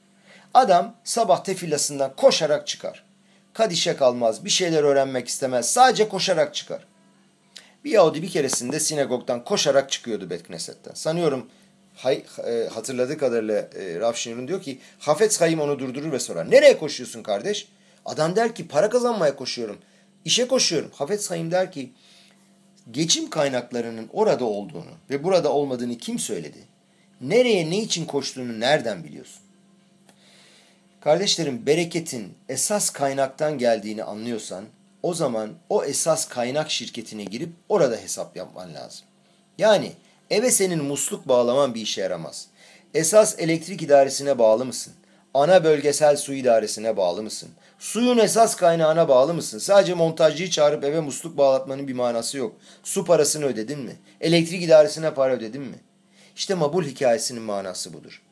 [0.55, 3.05] Adam sabah tefillasından koşarak çıkar.
[3.53, 5.73] Kadişe kalmaz, bir şeyler öğrenmek istemez.
[5.73, 6.87] Sadece koşarak çıkar.
[7.85, 10.95] Bir Yahudi bir keresinde sinagogdan koşarak çıkıyordu Betkneset'ten.
[10.95, 11.47] Sanıyorum
[11.95, 16.51] hay, e, hatırladığı kadarıyla e, Rav Şinur'un diyor ki Hafetz Hayim onu durdurur ve sorar.
[16.51, 17.69] Nereye koşuyorsun kardeş?
[18.05, 19.79] Adam der ki para kazanmaya koşuyorum.
[20.25, 20.91] İşe koşuyorum.
[20.95, 21.93] Hafetz Hayim der ki
[22.91, 26.59] geçim kaynaklarının orada olduğunu ve burada olmadığını kim söyledi?
[27.21, 29.43] Nereye ne için koştuğunu nereden biliyorsun?
[31.01, 34.65] Kardeşlerim bereketin esas kaynaktan geldiğini anlıyorsan
[35.03, 39.07] o zaman o esas kaynak şirketine girip orada hesap yapman lazım.
[39.59, 39.93] Yani
[40.31, 42.47] eve senin musluk bağlaman bir işe yaramaz.
[42.95, 44.93] Esas elektrik idaresine bağlı mısın?
[45.35, 47.51] Ana bölgesel su idaresine bağlı mısın?
[47.85, 49.59] Suyun esas kaynağına bağlı mısın?
[49.59, 52.57] Sadece montajcıyı çağırıp eve musluk bağlatmanın bir manası yok.
[52.83, 53.97] Su parasını ödedin mi?
[54.21, 55.77] Elektrik idaresine para ödedin mi?
[56.37, 58.23] İşte Mabul hikayesinin manası budur.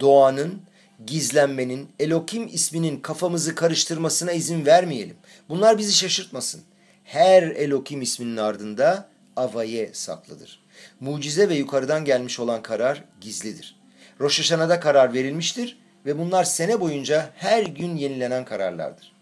[0.00, 0.62] Doğanın,
[1.06, 5.16] gizlenmenin, Elokim isminin kafamızı karıştırmasına izin vermeyelim.
[5.48, 6.62] Bunlar bizi şaşırtmasın.
[7.04, 10.64] Her Elokim isminin ardında Avaye saklıdır.
[11.00, 13.80] Mucize ve yukarıdan gelmiş olan karar gizlidir.
[14.20, 19.12] Roş karar verilmiştir ve bunlar sene boyunca her gün yenilenen kararlardır.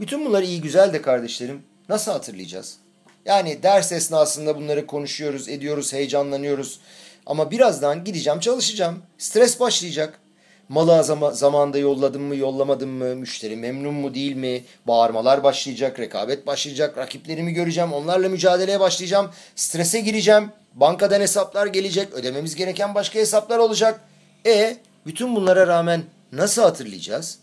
[0.00, 2.76] Bütün bunlar iyi güzel de kardeşlerim nasıl hatırlayacağız?
[3.24, 6.80] Yani ders esnasında bunları konuşuyoruz, ediyoruz, heyecanlanıyoruz.
[7.26, 9.02] Ama birazdan gideceğim, çalışacağım.
[9.18, 10.20] Stres başlayacak.
[10.68, 16.98] Malı zamanda yolladım mı, yollamadım mı, müşteri memnun mu değil mi, bağırmalar başlayacak, rekabet başlayacak,
[16.98, 24.00] rakiplerimi göreceğim, onlarla mücadeleye başlayacağım, strese gireceğim, bankadan hesaplar gelecek, ödememiz gereken başka hesaplar olacak.
[24.46, 24.76] E
[25.06, 26.02] bütün bunlara rağmen
[26.32, 27.38] nasıl hatırlayacağız?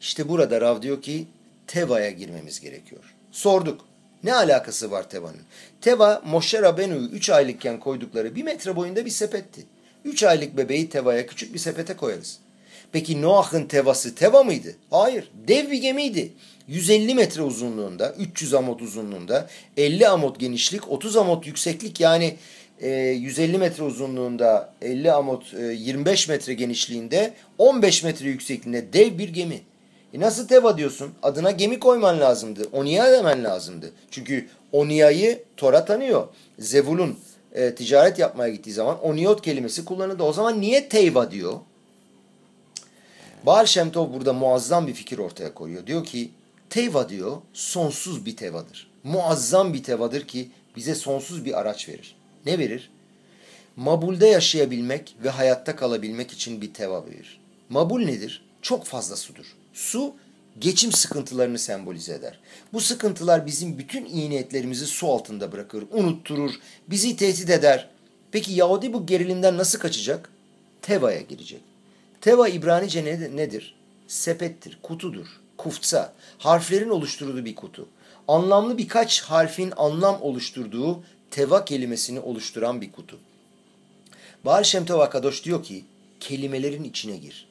[0.00, 1.26] İşte burada Rav diyor ki
[1.66, 3.14] Teva'ya girmemiz gerekiyor.
[3.32, 3.84] Sorduk.
[4.24, 5.42] Ne alakası var Teva'nın?
[5.80, 9.66] Teva, Moshe Rabenu'yu 3 aylıkken koydukları bir metre boyunda bir sepetti.
[10.04, 12.38] 3 aylık bebeği Teva'ya küçük bir sepete koyarız.
[12.92, 14.74] Peki Noah'ın Teva'sı Teva mıydı?
[14.90, 15.30] Hayır.
[15.48, 16.32] Dev bir gemiydi.
[16.68, 22.36] 150 metre uzunluğunda, 300 amot uzunluğunda, 50 amot genişlik, 30 amot yükseklik yani
[22.80, 29.28] 150 e, metre uzunluğunda 50 amot 25 e, metre genişliğinde 15 metre yüksekliğinde dev bir
[29.28, 29.60] gemi.
[30.14, 31.10] E nasıl teva diyorsun?
[31.22, 32.68] Adına gemi koyman lazımdı.
[32.72, 33.92] Oniya demen lazımdı.
[34.10, 36.28] Çünkü Oniya'yı Tora tanıyor.
[36.58, 37.18] Zevul'un
[37.52, 40.22] e, ticaret yapmaya gittiği zaman Oniyot kelimesi kullanıldı.
[40.22, 41.54] O zaman niye teyva diyor?
[43.46, 45.86] Baal Shem Tov burada muazzam bir fikir ortaya koyuyor.
[45.86, 46.30] Diyor ki
[46.70, 48.90] teyva diyor sonsuz bir tevadır.
[49.04, 52.15] Muazzam bir tevadır ki bize sonsuz bir araç verir.
[52.46, 52.90] Ne verir?
[53.76, 57.40] Mabulde yaşayabilmek ve hayatta kalabilmek için bir teva verir.
[57.68, 58.44] Mabul nedir?
[58.62, 59.56] Çok fazla sudur.
[59.74, 60.14] Su
[60.58, 62.38] geçim sıkıntılarını sembolize eder.
[62.72, 66.50] Bu sıkıntılar bizim bütün iyi niyetlerimizi su altında bırakır, unutturur,
[66.88, 67.88] bizi tehdit eder.
[68.32, 70.30] Peki Yahudi bu gerilimden nasıl kaçacak?
[70.82, 71.60] Teva'ya girecek.
[72.20, 73.04] Teva İbranice
[73.36, 73.74] nedir?
[74.08, 75.26] Sepettir, kutudur,
[75.56, 77.88] kuftsa, harflerin oluşturduğu bir kutu.
[78.28, 83.18] Anlamlı birkaç harfin anlam oluşturduğu teva kelimesini oluşturan bir kutu.
[84.44, 85.84] Bahar Şemtov Akadoş diyor ki,
[86.20, 87.48] kelimelerin içine gir.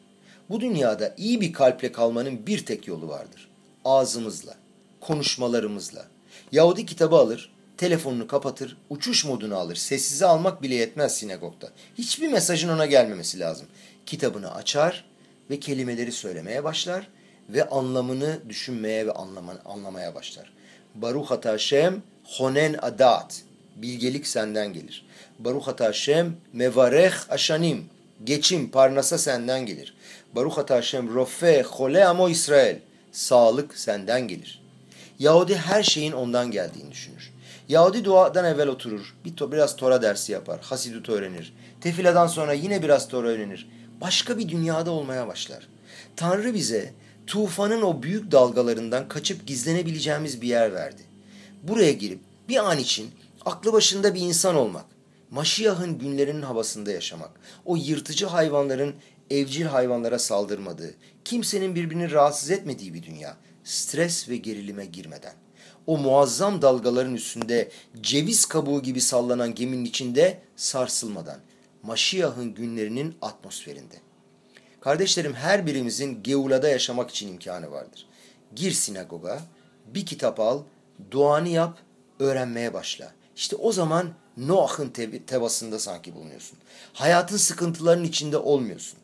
[0.49, 3.47] Bu dünyada iyi bir kalple kalmanın bir tek yolu vardır.
[3.85, 4.55] Ağzımızla,
[5.01, 6.07] konuşmalarımızla.
[6.51, 9.75] Yahudi kitabı alır, telefonunu kapatır, uçuş modunu alır.
[9.75, 11.69] Sessize almak bile yetmez sinagogda.
[11.97, 13.67] Hiçbir mesajın ona gelmemesi lazım.
[14.05, 15.05] Kitabını açar
[15.49, 17.07] ve kelimeleri söylemeye başlar
[17.49, 19.11] ve anlamını düşünmeye ve
[19.65, 20.53] anlamaya başlar.
[20.95, 23.43] Baruch ata Hashem honen adat.
[23.75, 25.05] Bilgelik senden gelir.
[25.39, 27.85] Baruch ata Hashem mevarech aşanim.
[28.23, 29.93] Geçim, parnasa senden gelir.
[30.35, 32.75] Baruch ata Hashem rofe hole amo İsrail.
[33.11, 34.61] Sağlık senden gelir.
[35.19, 37.31] Yahudi her şeyin ondan geldiğini düşünür.
[37.69, 41.53] Yahudi duadan evvel oturur, bir to biraz Tora dersi yapar, Hasidut öğrenir.
[41.81, 43.69] Tefiladan sonra yine biraz Tora öğrenir.
[44.01, 45.67] Başka bir dünyada olmaya başlar.
[46.15, 46.93] Tanrı bize
[47.27, 51.01] tufanın o büyük dalgalarından kaçıp gizlenebileceğimiz bir yer verdi.
[51.63, 52.19] Buraya girip
[52.49, 53.11] bir an için
[53.45, 54.85] aklı başında bir insan olmak,
[55.31, 57.31] Maşiyah'ın günlerinin havasında yaşamak,
[57.65, 58.95] o yırtıcı hayvanların
[59.29, 60.93] evcil hayvanlara saldırmadığı,
[61.25, 65.33] kimsenin birbirini rahatsız etmediği bir dünya, stres ve gerilime girmeden.
[65.87, 67.71] O muazzam dalgaların üstünde
[68.01, 71.39] ceviz kabuğu gibi sallanan geminin içinde sarsılmadan,
[71.83, 73.95] Maşiyah'ın günlerinin atmosferinde.
[74.81, 78.07] Kardeşlerim her birimizin Geula'da yaşamak için imkanı vardır.
[78.55, 79.41] Gir sinagoga,
[79.85, 80.63] bir kitap al,
[81.11, 81.79] duanı yap,
[82.19, 83.11] öğrenmeye başla.
[83.35, 84.89] İşte o zaman Noah'ın
[85.27, 86.57] tevasında sanki bulunuyorsun.
[86.93, 88.99] Hayatın sıkıntılarının içinde olmuyorsun.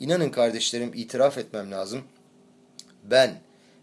[0.00, 2.02] İnanın kardeşlerim itiraf etmem lazım.
[3.04, 3.40] Ben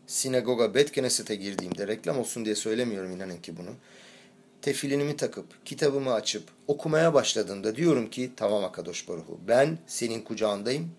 [0.07, 3.69] sinagoga Bet Knesset'e girdiğimde reklam olsun diye söylemiyorum inanın ki bunu.
[4.61, 10.91] Tefilinimi takıp, kitabımı açıp okumaya başladığımda diyorum ki tamam Akadosh Baruhu ben senin kucağındayım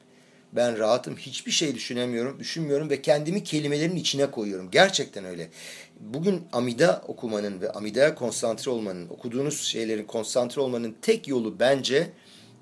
[0.52, 1.16] ben rahatım.
[1.16, 4.70] Hiçbir şey düşünemiyorum, düşünmüyorum ve kendimi kelimelerin içine koyuyorum.
[4.70, 5.50] Gerçekten öyle.
[6.00, 12.10] Bugün Amida okumanın ve Amida'ya konsantre olmanın, okuduğunuz şeylerin konsantre olmanın tek yolu bence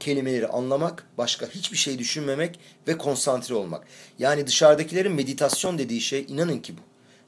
[0.00, 2.58] kelimeleri anlamak, başka hiçbir şey düşünmemek
[2.88, 3.86] ve konsantre olmak.
[4.18, 6.80] Yani dışarıdakilerin meditasyon dediği şey inanın ki bu.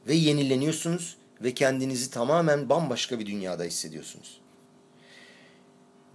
[0.09, 4.41] Ve yenileniyorsunuz ve kendinizi tamamen bambaşka bir dünyada hissediyorsunuz.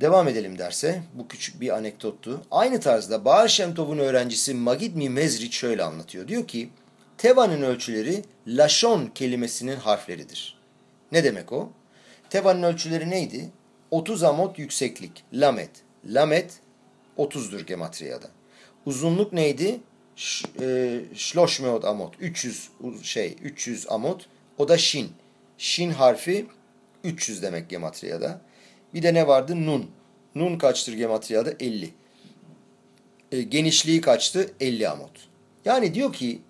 [0.01, 1.03] Devam edelim derse.
[1.13, 2.41] Bu küçük bir anekdottu.
[2.51, 6.27] Aynı tarzda Baal Şemtov'un öğrencisi Magid Mi Mezrit şöyle anlatıyor.
[6.27, 6.69] Diyor ki
[7.17, 10.57] Teva'nın ölçüleri Lashon kelimesinin harfleridir.
[11.11, 11.69] Ne demek o?
[12.29, 13.49] Teva'nın ölçüleri neydi?
[13.91, 15.23] 30 amot yükseklik.
[15.33, 15.69] Lamet.
[16.05, 16.59] Lamet
[17.17, 18.27] 30'dur gematriyada.
[18.85, 19.79] Uzunluk neydi?
[20.15, 22.15] Ş, e, amot.
[22.19, 22.69] 300
[23.03, 24.27] şey 300 amot.
[24.57, 25.11] O da şin.
[25.57, 26.45] Şin harfi
[27.03, 28.41] 300 demek gematriyada.
[28.93, 29.65] Bir de ne vardı?
[29.65, 29.85] Nun.
[30.35, 31.51] Nun kaçtır gematriyada?
[31.59, 31.93] 50.
[33.31, 34.51] E, genişliği kaçtı?
[34.59, 35.11] 50 amot.
[35.65, 36.41] Yani diyor ki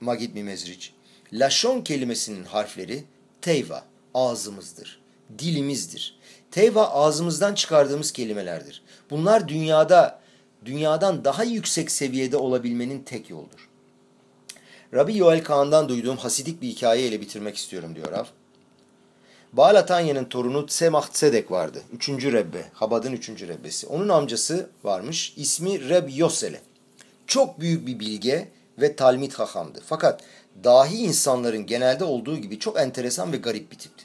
[0.00, 0.88] Magid Mimezric,
[1.32, 3.04] Laşon kelimesinin harfleri
[3.40, 3.84] teyva,
[4.14, 5.00] ağzımızdır,
[5.38, 6.18] dilimizdir.
[6.50, 8.82] Teyva ağzımızdan çıkardığımız kelimelerdir.
[9.10, 10.20] Bunlar dünyada,
[10.64, 13.68] dünyadan daha yüksek seviyede olabilmenin tek yoldur.
[14.94, 18.24] Rabbi Yoel Kaan'dan duyduğum hasidik bir hikayeyle bitirmek istiyorum diyor Rav.
[19.52, 21.82] Baal Atanya'nın torunu Tsemah Tzedek vardı.
[21.92, 22.64] Üçüncü Rebbe.
[22.72, 23.86] Habad'ın üçüncü Rebbesi.
[23.86, 25.34] Onun amcası varmış.
[25.36, 26.60] İsmi Reb Yosele.
[27.26, 28.48] Çok büyük bir bilge
[28.78, 29.80] ve talmid hahamdı.
[29.86, 30.20] Fakat
[30.64, 34.04] dahi insanların genelde olduğu gibi çok enteresan ve garip bir tipti.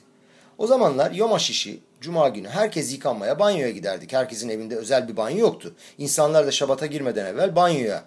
[0.57, 4.13] O zamanlar Yom HaShişi, Cuma günü herkes yıkanmaya banyoya giderdik.
[4.13, 5.75] Herkesin evinde özel bir banyo yoktu.
[5.97, 8.03] İnsanlar da şabata girmeden evvel banyoya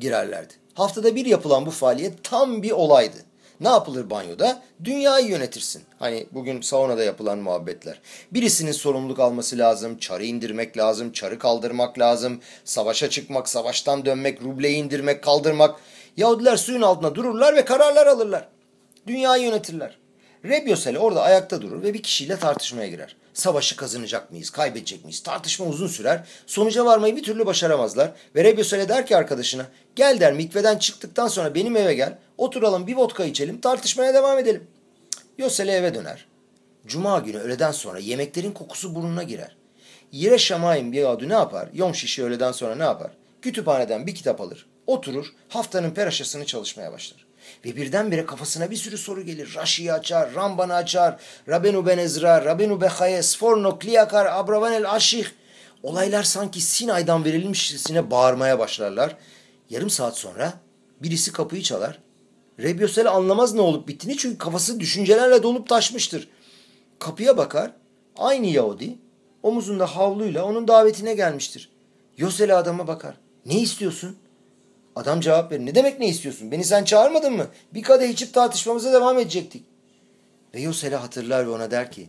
[0.00, 0.54] girerlerdi.
[0.74, 3.16] Haftada bir yapılan bu faaliyet tam bir olaydı.
[3.62, 4.62] Ne yapılır banyoda?
[4.84, 5.82] Dünyayı yönetirsin.
[5.98, 8.00] Hani bugün saunada yapılan muhabbetler.
[8.30, 14.76] Birisinin sorumluluk alması lazım, çarı indirmek lazım, çarı kaldırmak lazım, savaşa çıkmak, savaştan dönmek, rubleyi
[14.76, 15.80] indirmek, kaldırmak.
[16.16, 18.48] Yahudiler suyun altında dururlar ve kararlar alırlar.
[19.06, 19.98] Dünyayı yönetirler.
[20.44, 23.16] Rebyosel orada ayakta durur ve bir kişiyle tartışmaya girer.
[23.34, 25.22] Savaşı kazanacak mıyız, kaybedecek miyiz?
[25.22, 26.24] Tartışma uzun sürer.
[26.46, 28.12] Sonuca varmayı bir türlü başaramazlar.
[28.34, 29.66] Ve Rebyosel der ki arkadaşına,
[29.96, 34.66] gel der mikveden çıktıktan sonra benim eve gel, oturalım bir vodka içelim, tartışmaya devam edelim.
[35.38, 36.26] Yosele eve döner.
[36.86, 39.56] Cuma günü öğleden sonra yemeklerin kokusu burnuna girer.
[40.12, 41.68] Yire Şamayim bir adı ne yapar?
[41.74, 43.10] Yom şişi öğleden sonra ne yapar?
[43.42, 47.26] Kütüphaneden bir kitap alır, oturur, haftanın peraşasını çalışmaya başlar.
[47.64, 49.54] Ve birdenbire kafasına bir sürü soru gelir.
[49.56, 55.26] Raşi'yi açar, Ramban'ı açar, Rabenu Ben Ezra, Rabenu Bechaye, Sforno, Kliyakar, Abravanel Aşih.
[55.82, 59.16] Olaylar sanki Sinay'dan verilmişçesine bağırmaya başlarlar.
[59.70, 60.52] Yarım saat sonra
[61.02, 61.98] birisi kapıyı çalar.
[62.58, 66.28] Rebbe Yosel anlamaz ne olup bittiğini çünkü kafası düşüncelerle dolup taşmıştır.
[66.98, 67.70] Kapıya bakar,
[68.16, 68.98] aynı Yahudi
[69.42, 71.70] omuzunda havluyla onun davetine gelmiştir.
[72.16, 73.14] Yosel adama bakar.
[73.46, 74.16] Ne istiyorsun?
[74.96, 75.66] Adam cevap verir.
[75.66, 76.52] Ne demek ne istiyorsun?
[76.52, 77.46] Beni sen çağırmadın mı?
[77.74, 79.64] Bir kadeh içip tartışmamıza devam edecektik.
[80.54, 82.08] Ve Yosel'e hatırlar ve ona der ki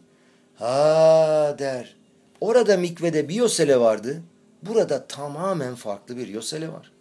[0.56, 1.96] Ha der.
[2.42, 4.24] Orada mikvede bir Yosele vardı.
[4.62, 6.92] Burada tamamen farklı bir Yosele var.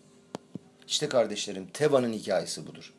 [0.89, 2.93] İşte kardeşlerim Teva'nın hikayesi budur.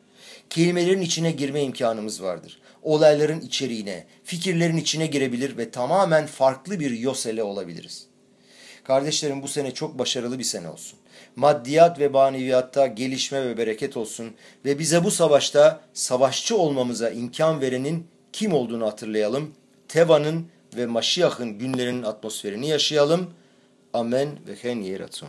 [0.50, 2.60] Kelimelerin içine girme imkanımız vardır.
[2.82, 8.06] Olayların içeriğine, fikirlerin içine girebilir ve tamamen farklı bir Yosele olabiliriz.
[8.84, 10.98] Kardeşlerim bu sene çok başarılı bir sene olsun.
[11.36, 18.06] Maddiyat ve maneviyatta gelişme ve bereket olsun ve bize bu savaşta savaşçı olmamıza imkan verenin
[18.32, 19.54] kim olduğunu hatırlayalım.
[19.88, 23.30] Teva'nın ve Maşiyah'ın günlerinin atmosferini yaşayalım.
[23.92, 25.28] Amen ve hen yeratson.